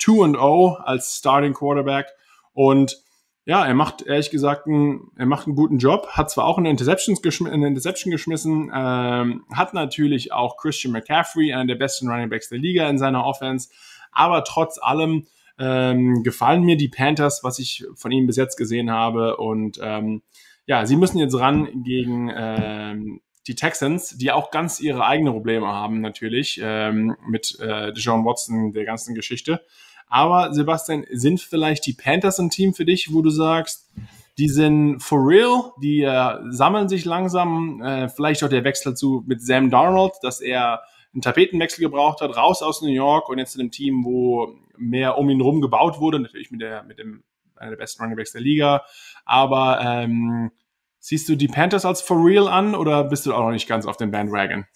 [0.00, 2.06] 2-0 als Starting Quarterback
[2.52, 2.98] und
[3.44, 6.68] ja, er macht ehrlich gesagt einen, er macht einen guten Job, hat zwar auch eine,
[6.68, 12.50] Interceptions eine Interception geschmissen, ähm, hat natürlich auch Christian McCaffrey, einer der besten Running Backs
[12.50, 13.70] der Liga in seiner Offense,
[14.12, 15.26] aber trotz allem
[15.58, 20.22] ähm, gefallen mir die Panthers, was ich von ihm bis jetzt gesehen habe und ähm,
[20.66, 25.66] ja, sie müssen jetzt ran gegen ähm, die Texans, die auch ganz ihre eigenen Probleme
[25.66, 29.64] haben, natürlich, ähm, mit äh, John Watson, der ganzen Geschichte.
[30.08, 33.88] Aber Sebastian, sind vielleicht die Panthers ein Team für dich, wo du sagst,
[34.36, 39.24] die sind for real, die äh, sammeln sich langsam, äh, vielleicht auch der Wechsel zu
[39.26, 40.82] mit Sam Darnold, dass er
[41.14, 45.18] einen Tapetenwechsel gebraucht hat, raus aus New York und jetzt in einem Team, wo mehr
[45.18, 47.24] um ihn rum gebaut wurde, natürlich mit der mit dem
[47.56, 48.84] einer der besten Running Backs der Liga,
[49.24, 50.52] aber ähm,
[51.00, 53.86] Siehst du die Panthers als for real an oder bist du auch noch nicht ganz
[53.86, 54.66] auf dem Bandwagon?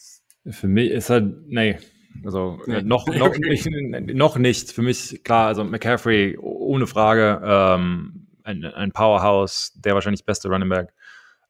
[0.47, 1.79] Für mich ist halt, nee,
[2.25, 2.77] also nee.
[2.77, 3.69] Äh, noch, noch, nicht,
[4.15, 4.73] noch nicht.
[4.73, 10.69] Für mich, klar, also McCaffrey ohne Frage, ähm, ein, ein, Powerhouse, der wahrscheinlich beste Running
[10.69, 10.95] Back.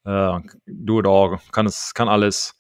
[0.05, 2.59] Äh, do it all, kann es, kann alles.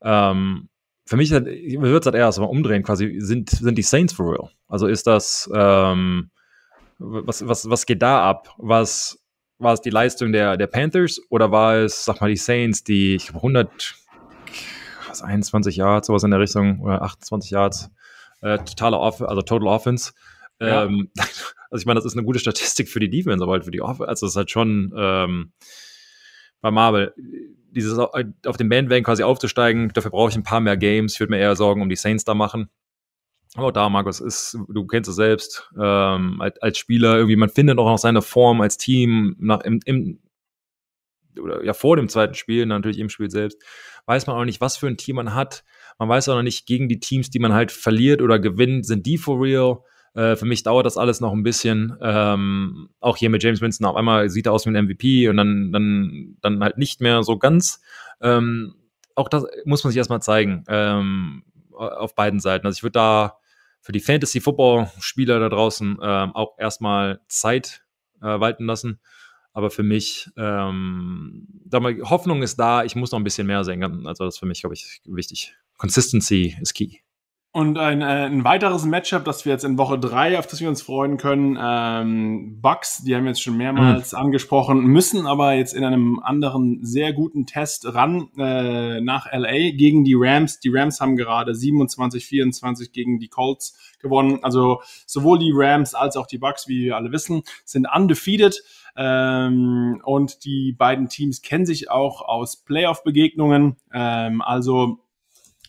[0.00, 0.68] Ähm,
[1.08, 4.50] für mich wird es halt erst mal umdrehen, quasi, sind, sind die Saints for real?
[4.68, 6.30] Also ist das, ähm,
[6.98, 8.54] was, was, was geht da ab?
[8.58, 9.18] Was,
[9.58, 13.14] war es die Leistung der, der Panthers oder war es, sag mal, die Saints, die,
[13.14, 13.94] ich glaube, 100,
[15.08, 17.90] was, 21 Yards, sowas in der Richtung, oder 28 Yards,
[18.42, 20.12] äh, totale Off also Total Offense.
[20.60, 20.84] Ja.
[20.84, 21.10] Ähm,
[21.70, 23.80] also ich meine, das ist eine gute Statistik für die Defense, aber halt für die
[23.80, 25.52] Offense, also es ist halt schon ähm,
[26.60, 27.14] bei Marvel,
[27.70, 31.14] dieses auf dem Bandwagon quasi aufzusteigen, dafür brauche ich ein paar mehr Games.
[31.14, 32.70] Ich würde mir eher Sorgen um die Saints da machen.
[33.54, 37.78] Aber da, Markus, ist, du kennst es selbst, ähm, als, als, Spieler irgendwie, man findet
[37.78, 40.20] auch noch seine Form als Team nach, im, im,
[41.40, 43.62] oder ja vor dem zweiten Spiel, natürlich im Spiel selbst,
[44.06, 45.64] weiß man auch nicht, was für ein Team man hat.
[45.98, 49.06] Man weiß auch noch nicht, gegen die Teams, die man halt verliert oder gewinnt, sind
[49.06, 49.78] die for real.
[50.18, 51.96] Äh, für mich dauert das alles noch ein bisschen.
[52.02, 55.36] Ähm, auch hier mit James Winston, auf einmal sieht er aus wie ein MVP und
[55.36, 57.80] dann, dann, dann halt nicht mehr so ganz.
[58.20, 58.74] Ähm,
[59.14, 60.64] auch das muss man sich erstmal zeigen.
[60.66, 62.66] Ähm, auf beiden Seiten.
[62.66, 63.38] Also ich würde da
[63.80, 67.84] für die Fantasy-Football-Spieler da draußen ähm, auch erstmal Zeit
[68.20, 68.98] äh, walten lassen.
[69.52, 71.46] Aber für mich, ähm,
[72.02, 74.04] Hoffnung ist da, ich muss noch ein bisschen mehr sehen.
[74.04, 75.54] Also das ist für mich, glaube ich, wichtig.
[75.76, 76.98] Consistency ist key.
[77.58, 80.68] Und ein, äh, ein weiteres Matchup, das wir jetzt in Woche drei, auf das wir
[80.68, 84.18] uns freuen können, ähm, Bucks, die haben wir jetzt schon mehrmals mhm.
[84.18, 90.04] angesprochen, müssen aber jetzt in einem anderen sehr guten Test ran äh, nach LA gegen
[90.04, 90.60] die Rams.
[90.60, 94.38] Die Rams haben gerade 27-24 gegen die Colts gewonnen.
[94.42, 98.62] Also sowohl die Rams als auch die Bucks, wie wir alle wissen, sind undefeated.
[98.96, 103.78] Ähm, und die beiden Teams kennen sich auch aus Playoff-Begegnungen.
[103.92, 105.00] Ähm, also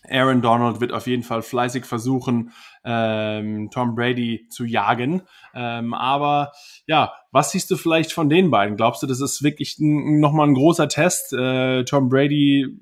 [0.08, 2.52] Aaron Donald wird auf jeden Fall fleißig versuchen,
[2.84, 5.22] ähm, Tom Brady zu jagen.
[5.54, 6.52] Ähm, aber
[6.86, 8.76] ja, was siehst du vielleicht von den beiden?
[8.76, 11.32] Glaubst du, das ist wirklich nochmal ein großer Test?
[11.32, 12.80] Äh, Tom Brady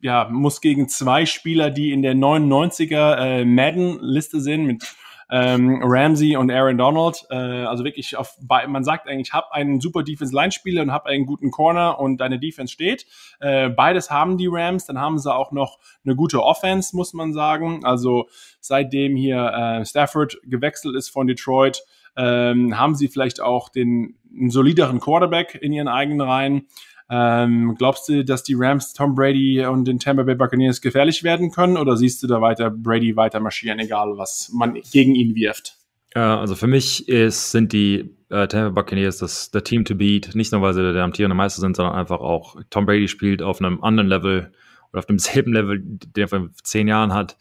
[0.00, 4.84] ja, muss gegen zwei Spieler, die in der 99er äh, Madden-Liste sind, mit
[5.30, 7.26] ähm, Ramsey und Aaron Donald.
[7.30, 11.50] Äh, also wirklich auf, man sagt eigentlich, hab einen super Defense-Line-Spieler und hab einen guten
[11.50, 13.06] Corner und deine Defense steht.
[13.40, 17.32] Äh, beides haben die Rams, dann haben sie auch noch eine gute Offense, muss man
[17.32, 17.84] sagen.
[17.84, 18.28] Also
[18.60, 21.82] seitdem hier äh, Stafford gewechselt ist von Detroit,
[22.16, 26.66] ähm, haben sie vielleicht auch den einen solideren Quarterback in ihren eigenen Reihen.
[27.10, 31.50] Ähm, glaubst du, dass die Rams Tom Brady und den Tampa Bay Buccaneers gefährlich werden
[31.50, 35.76] können oder siehst du da weiter Brady weiter marschieren, egal was man gegen ihn wirft?
[36.14, 40.34] Ja, also für mich ist, sind die äh, Tampa Buccaneers das der Team to beat,
[40.34, 43.60] nicht nur weil sie der amtierende Meister sind, sondern einfach auch Tom Brady spielt auf
[43.60, 44.52] einem anderen Level
[44.92, 47.36] oder auf demselben Level, den er vor zehn Jahren hat.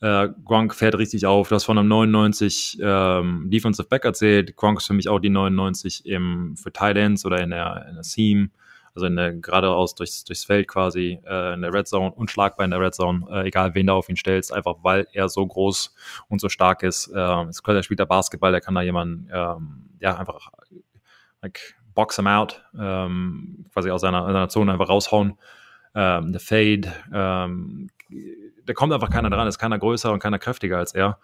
[0.00, 1.48] Äh, Gronk fährt richtig auf.
[1.48, 4.56] Du hast von einem 99 ähm, Defensive Back erzählt.
[4.56, 8.04] Gronk ist für mich auch die 99 im, für Tight oder in der, in der
[8.04, 8.50] Seam
[8.94, 12.70] also in der, geradeaus durchs, durchs Feld quasi äh, in der Red Zone, unschlagbar in
[12.70, 15.94] der Red Zone, äh, egal wen da auf ihn stellst, einfach weil er so groß
[16.28, 17.08] und so stark ist.
[17.08, 20.50] Äh, er spielt der Basketball, der kann da jemanden, ähm, ja, einfach
[21.42, 25.38] like, box him out, ähm, quasi aus seiner, seiner Zone einfach raushauen.
[25.94, 27.88] Ähm, der Fade, ähm,
[28.64, 31.18] da kommt einfach keiner dran, ist keiner größer und keiner kräftiger als er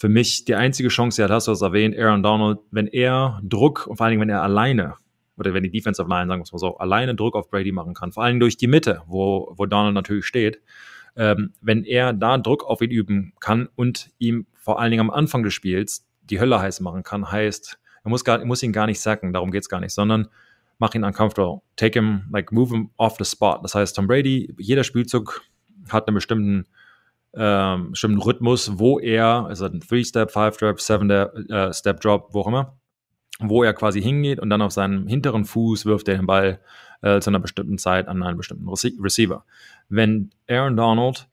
[0.00, 3.38] für mich die einzige Chance, die hat, hast du das erwähnt, Aaron Donald, wenn er
[3.44, 4.94] Druck und vor allen Dingen, wenn er alleine
[5.40, 7.94] oder wenn die Defensive Line, sagen wir es mal so, alleine Druck auf Brady machen
[7.94, 10.60] kann, vor allem durch die Mitte, wo, wo Donald natürlich steht,
[11.16, 15.10] ähm, wenn er da Druck auf ihn üben kann und ihm vor allen Dingen am
[15.10, 18.86] Anfang des Spiels die Hölle heiß machen kann, heißt, er muss, gar, muss ihn gar
[18.86, 20.28] nicht sacken, darum geht es gar nicht, sondern
[20.78, 21.62] mach ihn uncomfortable.
[21.76, 23.60] Take him, like, move him off the spot.
[23.62, 25.42] Das heißt, Tom Brady, jeder Spielzug
[25.88, 26.66] hat einen bestimmten,
[27.34, 32.79] ähm, bestimmten Rhythmus, wo er, also ein Three-Step, Five-Step, Seven-Step-Drop, äh, wo auch immer,
[33.38, 36.60] wo er quasi hingeht und dann auf seinem hinteren Fuß wirft er den Ball
[37.02, 39.44] äh, zu einer bestimmten Zeit an einen bestimmten Receiver.
[39.88, 41.28] Wenn Aaron Donald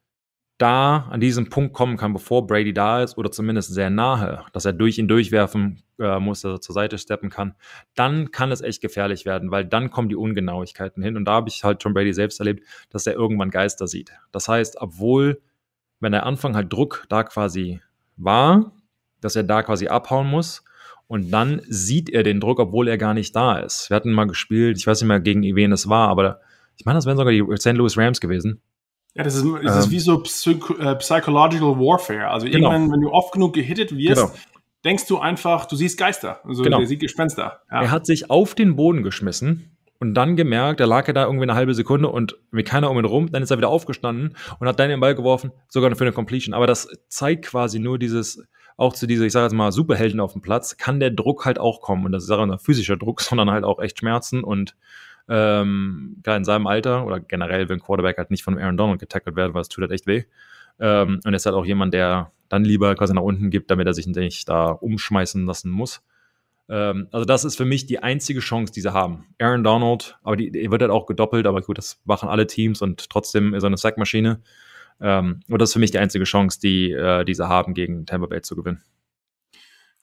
[0.57, 4.65] da an diesen Punkt kommen kann, bevor Brady da ist, oder zumindest sehr nahe, dass
[4.65, 7.53] er durch ihn durchwerfen äh, muss, dass er zur Seite steppen kann,
[7.95, 11.15] dann kann es echt gefährlich werden, weil dann kommen die Ungenauigkeiten hin.
[11.15, 14.11] Und da habe ich halt Tom Brady selbst erlebt, dass er irgendwann Geister sieht.
[14.31, 15.41] Das heißt, obwohl,
[15.99, 17.79] wenn der Anfang halt Druck da quasi
[18.15, 18.71] war,
[19.21, 20.63] dass er da quasi abhauen muss,
[21.07, 23.89] und dann sieht er den Druck, obwohl er gar nicht da ist.
[23.89, 26.41] Wir hatten mal gespielt, ich weiß nicht mehr, gegen wen es war, aber
[26.75, 27.73] ich meine, das wären sogar die St.
[27.73, 28.61] Louis Rams gewesen.
[29.15, 32.27] Ja, das ist, das ähm, ist wie so Psych äh, Psychological Warfare.
[32.27, 32.71] Also genau.
[32.71, 34.33] irgendwann, wenn du oft genug gehittet wirst, genau.
[34.85, 36.39] denkst du einfach, du siehst Geister.
[36.43, 36.77] Also genau.
[36.77, 37.61] der sieht Gespenster.
[37.71, 37.81] Ja.
[37.81, 41.43] Er hat sich auf den Boden geschmissen und dann gemerkt, da lag er da irgendwie
[41.43, 44.67] eine halbe Sekunde und wie keiner um ihn rum, dann ist er wieder aufgestanden und
[44.67, 46.53] hat dann den Ball geworfen, sogar für eine Completion.
[46.53, 48.45] Aber das zeigt quasi nur dieses,
[48.77, 51.59] auch zu dieser, ich sage jetzt mal, Superhelden auf dem Platz, kann der Druck halt
[51.59, 52.05] auch kommen.
[52.05, 54.75] Und das ist auch ein physischer Druck, sondern halt auch echt Schmerzen und
[55.29, 59.35] ähm, klar, in seinem Alter oder generell, wenn Quarterback halt nicht von Aaron Donald getackelt
[59.35, 60.23] wird, weil es tut halt echt weh.
[60.79, 63.87] Ähm, und er ist halt auch jemand, der dann lieber quasi nach unten gibt, damit
[63.87, 66.01] er sich nicht da umschmeißen lassen muss.
[66.69, 69.25] Ähm, also das ist für mich die einzige Chance, die sie haben.
[69.39, 72.81] Aaron Donald, aber die, die wird halt auch gedoppelt, aber gut, das machen alle Teams
[72.81, 74.41] und trotzdem ist er eine Sackmaschine.
[75.01, 78.27] Ähm, und das ist für mich die einzige Chance, die äh, diese haben, gegen Tampa
[78.27, 78.81] Bay zu gewinnen.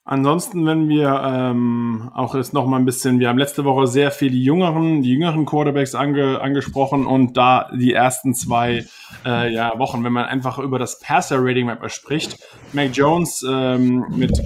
[0.07, 4.11] Ansonsten, wenn wir ähm, auch jetzt noch mal ein bisschen, wir haben letzte Woche sehr
[4.11, 8.85] viel die jüngeren, die jüngeren Quarterbacks ange, angesprochen und da die ersten zwei
[9.25, 12.37] äh, ja, Wochen, wenn man einfach über das Passer-Rating Map spricht,
[12.71, 14.39] Mac Jones ähm, mit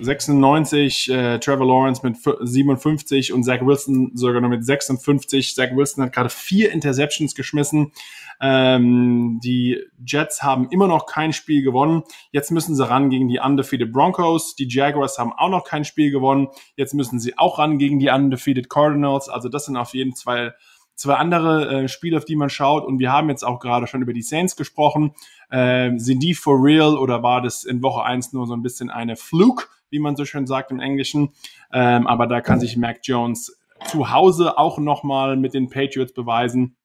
[0.00, 5.54] 96, äh, Trevor Lawrence mit 57 und Zach Wilson sogar noch mit 56.
[5.54, 7.92] Zach Wilson hat gerade vier Interceptions geschmissen.
[8.40, 12.02] Ähm, die Jets haben immer noch kein Spiel gewonnen.
[12.32, 14.54] Jetzt müssen sie ran gegen die undefeated Broncos.
[14.56, 16.48] Die Jaguars haben auch noch kein Spiel gewonnen.
[16.76, 19.28] Jetzt müssen sie auch ran gegen die undefeated Cardinals.
[19.28, 20.54] Also das sind auf jeden Fall
[20.94, 22.84] zwei andere äh, Spiele, auf die man schaut.
[22.84, 25.14] Und wir haben jetzt auch gerade schon über die Saints gesprochen.
[25.50, 28.90] Äh, sind die for real oder war das in Woche eins nur so ein bisschen
[28.90, 31.30] eine Fluke, wie man so schön sagt im Englischen?
[31.72, 33.56] Ähm, aber da kann sich Mac Jones
[33.86, 36.76] zu Hause auch nochmal mit den Patriots beweisen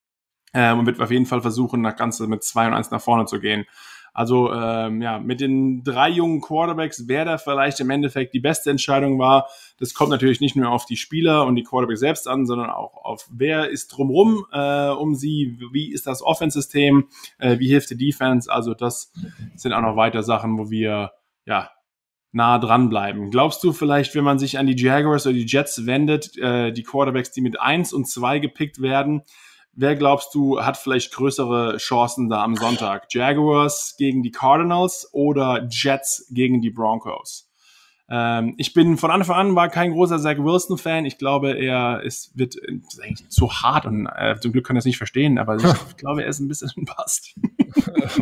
[0.53, 3.25] ähm, und wird auf jeden Fall versuchen, das Ganze mit 2 und 1 nach vorne
[3.25, 3.65] zu gehen.
[4.13, 8.69] Also ähm, ja, mit den drei jungen Quarterbacks, wer da vielleicht im Endeffekt die beste
[8.69, 9.47] Entscheidung war,
[9.79, 13.05] das kommt natürlich nicht nur auf die Spieler und die Quarterbacks selbst an, sondern auch
[13.05, 17.97] auf wer ist drumrum äh, um sie, wie ist das Offense-System, äh, wie hilft die
[17.97, 18.51] Defense.
[18.51, 19.13] Also das
[19.55, 21.13] sind auch noch weiter Sachen, wo wir
[21.45, 21.71] ja
[22.33, 23.31] nah dran bleiben.
[23.31, 26.83] Glaubst du vielleicht, wenn man sich an die Jaguars oder die Jets wendet, äh, die
[26.83, 29.23] Quarterbacks, die mit eins und zwei gepickt werden,
[29.73, 33.07] Wer glaubst du hat vielleicht größere Chancen da am Sonntag?
[33.09, 37.49] Jaguars gegen die Cardinals oder Jets gegen die Broncos?
[38.13, 41.05] Ähm, ich bin von Anfang an war kein großer Zach Wilson Fan.
[41.05, 44.79] Ich glaube, er ist wird ist eigentlich zu hart und äh, zum Glück kann er
[44.79, 45.63] es nicht verstehen, aber ich
[45.97, 47.33] glaube, er ist ein bisschen Bast.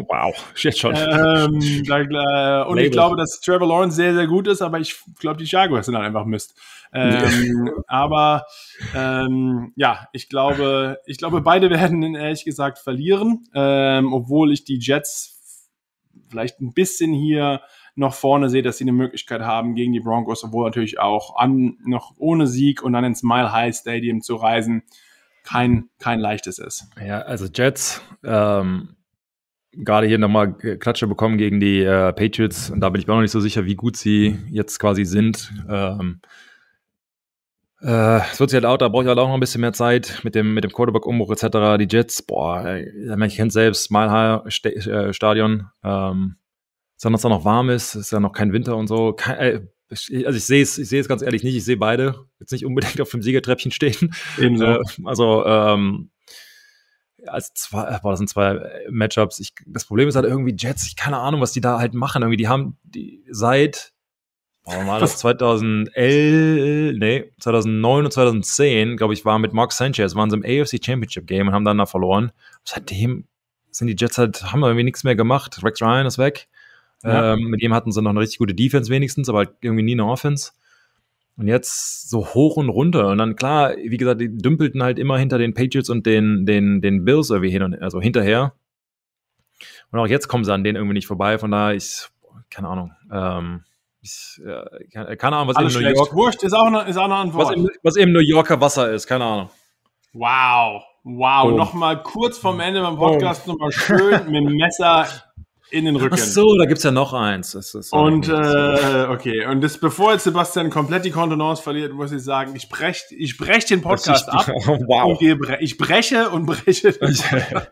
[0.07, 0.93] wow, jetzt schon.
[0.95, 2.85] Ähm, da, äh, und Label.
[2.85, 5.95] ich glaube, dass Trevor Lawrence sehr sehr gut ist, aber ich glaube, die Jaguars sind
[5.95, 6.53] dann einfach Mist.
[6.93, 8.45] Ähm, aber
[8.95, 14.79] ähm, ja, ich glaube, ich glaube, beide werden ehrlich gesagt verlieren, ähm, obwohl ich die
[14.79, 15.67] Jets
[16.29, 17.61] vielleicht ein bisschen hier
[17.95, 21.77] noch vorne sehe, dass sie eine Möglichkeit haben gegen die Broncos, obwohl natürlich auch an,
[21.85, 24.83] noch ohne Sieg und dann ins Mile High Stadium zu reisen
[25.43, 26.89] kein, kein leichtes ist.
[27.03, 28.95] Ja, also Jets, ähm,
[29.71, 33.21] gerade hier nochmal Klatsche bekommen gegen die äh, Patriots und da bin ich mir noch
[33.21, 35.51] nicht so sicher, wie gut sie jetzt quasi sind.
[35.69, 36.27] Ähm, äh,
[37.81, 40.19] es wird sich halt auch, da brauche ich halt auch noch ein bisschen mehr Zeit
[40.23, 41.77] mit dem, mit dem Quarterback-Umbruch etc.
[41.79, 45.67] Die Jets, boah, ich kenne selbst High äh, Stadion.
[45.83, 46.35] Ähm,
[46.99, 49.13] sondern es auch noch warm ist, ist ja noch kein Winter und so.
[49.13, 51.55] Kein, äh, also ich sehe es, ich sehe es ganz ehrlich nicht.
[51.55, 54.13] Ich sehe beide jetzt nicht unbedingt auf dem Siegertreppchen stehen.
[54.37, 54.65] Ebenso.
[54.65, 56.11] Äh, also ähm,
[57.25, 58.59] als zwei, boah, das sind zwei
[58.89, 59.39] Matchups.
[59.39, 60.85] Ich, das Problem ist halt irgendwie Jets.
[60.87, 62.21] Ich keine Ahnung, was die da halt machen.
[62.21, 63.93] Irgendwie, die haben die seit
[64.85, 70.37] Mal das 2011, nee, 2009 und 2010, glaube ich, war mit Mark Sanchez, waren sie
[70.37, 72.31] im AFC Championship Game und haben dann da verloren.
[72.63, 73.25] Seitdem
[73.71, 75.63] sind die Jets halt, haben irgendwie nichts mehr gemacht.
[75.63, 76.47] Rex Ryan ist weg.
[77.03, 77.33] Ja.
[77.33, 79.93] Ähm, mit ihm hatten sie noch eine richtig gute Defense wenigstens, aber halt irgendwie nie
[79.93, 80.51] eine Offense.
[81.37, 83.07] Und jetzt so hoch und runter.
[83.07, 86.81] Und dann klar, wie gesagt, die dümpelten halt immer hinter den Patriots und den, den,
[86.81, 88.53] den Bills irgendwie hin und also hinterher.
[89.91, 91.37] Und auch jetzt kommen sie an denen irgendwie nicht vorbei.
[91.37, 92.09] Von daher, ich,
[92.49, 92.91] keine Ahnung.
[93.11, 93.63] Ähm,
[94.01, 96.13] Ich, äh, keine Ahnung, was Alles in New York.
[96.13, 97.49] Wurscht ist auch eine, ist auch eine Antwort.
[97.49, 99.49] Was eben, was eben New Yorker Wasser ist, keine Ahnung.
[100.13, 100.83] Wow.
[101.03, 101.43] Wow.
[101.47, 101.57] Boom.
[101.57, 105.05] Nochmal kurz vorm Ende beim Podcast nochmal schön mit dem Messer
[105.71, 106.15] in den Rücken.
[106.15, 107.55] Ach so, da gibt's ja noch eins.
[107.91, 112.55] Und äh, okay, und das, bevor jetzt Sebastian komplett die Kontenance verliert, muss ich sagen,
[112.55, 114.47] ich brech, ich brech den Podcast ich, ab.
[114.65, 115.19] wow.
[115.59, 116.93] Ich breche und breche.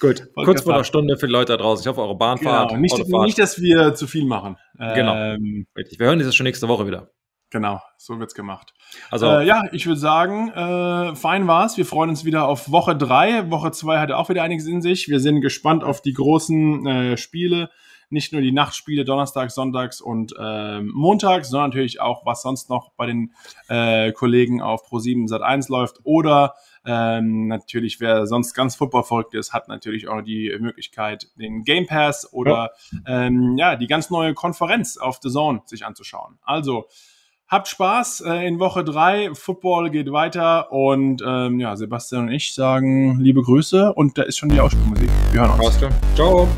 [0.00, 1.82] Gut, kurz vor der Stunde für die Leute da draußen.
[1.82, 2.70] Ich hoffe, eure Bahnfahrt.
[2.70, 2.80] Genau.
[2.80, 3.26] Nicht, Autofahrt.
[3.26, 4.56] nicht, dass wir zu viel machen.
[4.78, 5.14] Genau.
[5.14, 5.98] Ähm, Richtig.
[5.98, 7.10] Wir hören dieses schon nächste Woche wieder.
[7.52, 8.74] Genau, so wird's gemacht.
[9.10, 11.76] Also, Äh, ja, ich würde sagen, äh, fein war's.
[11.76, 13.48] Wir freuen uns wieder auf Woche drei.
[13.50, 15.08] Woche zwei hatte auch wieder einiges in sich.
[15.08, 17.70] Wir sind gespannt auf die großen äh, Spiele.
[18.10, 22.90] Nicht nur die Nachtspiele Donnerstags, Sonntags und ähm, Montags, sondern natürlich auch, was sonst noch
[22.96, 23.32] bei den
[23.68, 26.00] äh, Kollegen auf Pro7 Sat1 läuft.
[26.04, 31.62] Oder ähm, natürlich, wer sonst ganz Football verrückt ist, hat natürlich auch die Möglichkeit, den
[31.64, 32.72] Game Pass oder
[33.06, 36.38] ähm, ja, die ganz neue Konferenz auf The Zone sich anzuschauen.
[36.42, 36.86] Also,
[37.52, 39.28] Habt Spaß äh, in Woche drei.
[39.34, 44.38] Football geht weiter und ähm, ja, Sebastian und ich sagen liebe Grüße und da ist
[44.38, 45.10] schon die Ausspielmusik.
[45.32, 45.78] Wir hören uns.
[46.14, 46.48] Ciao.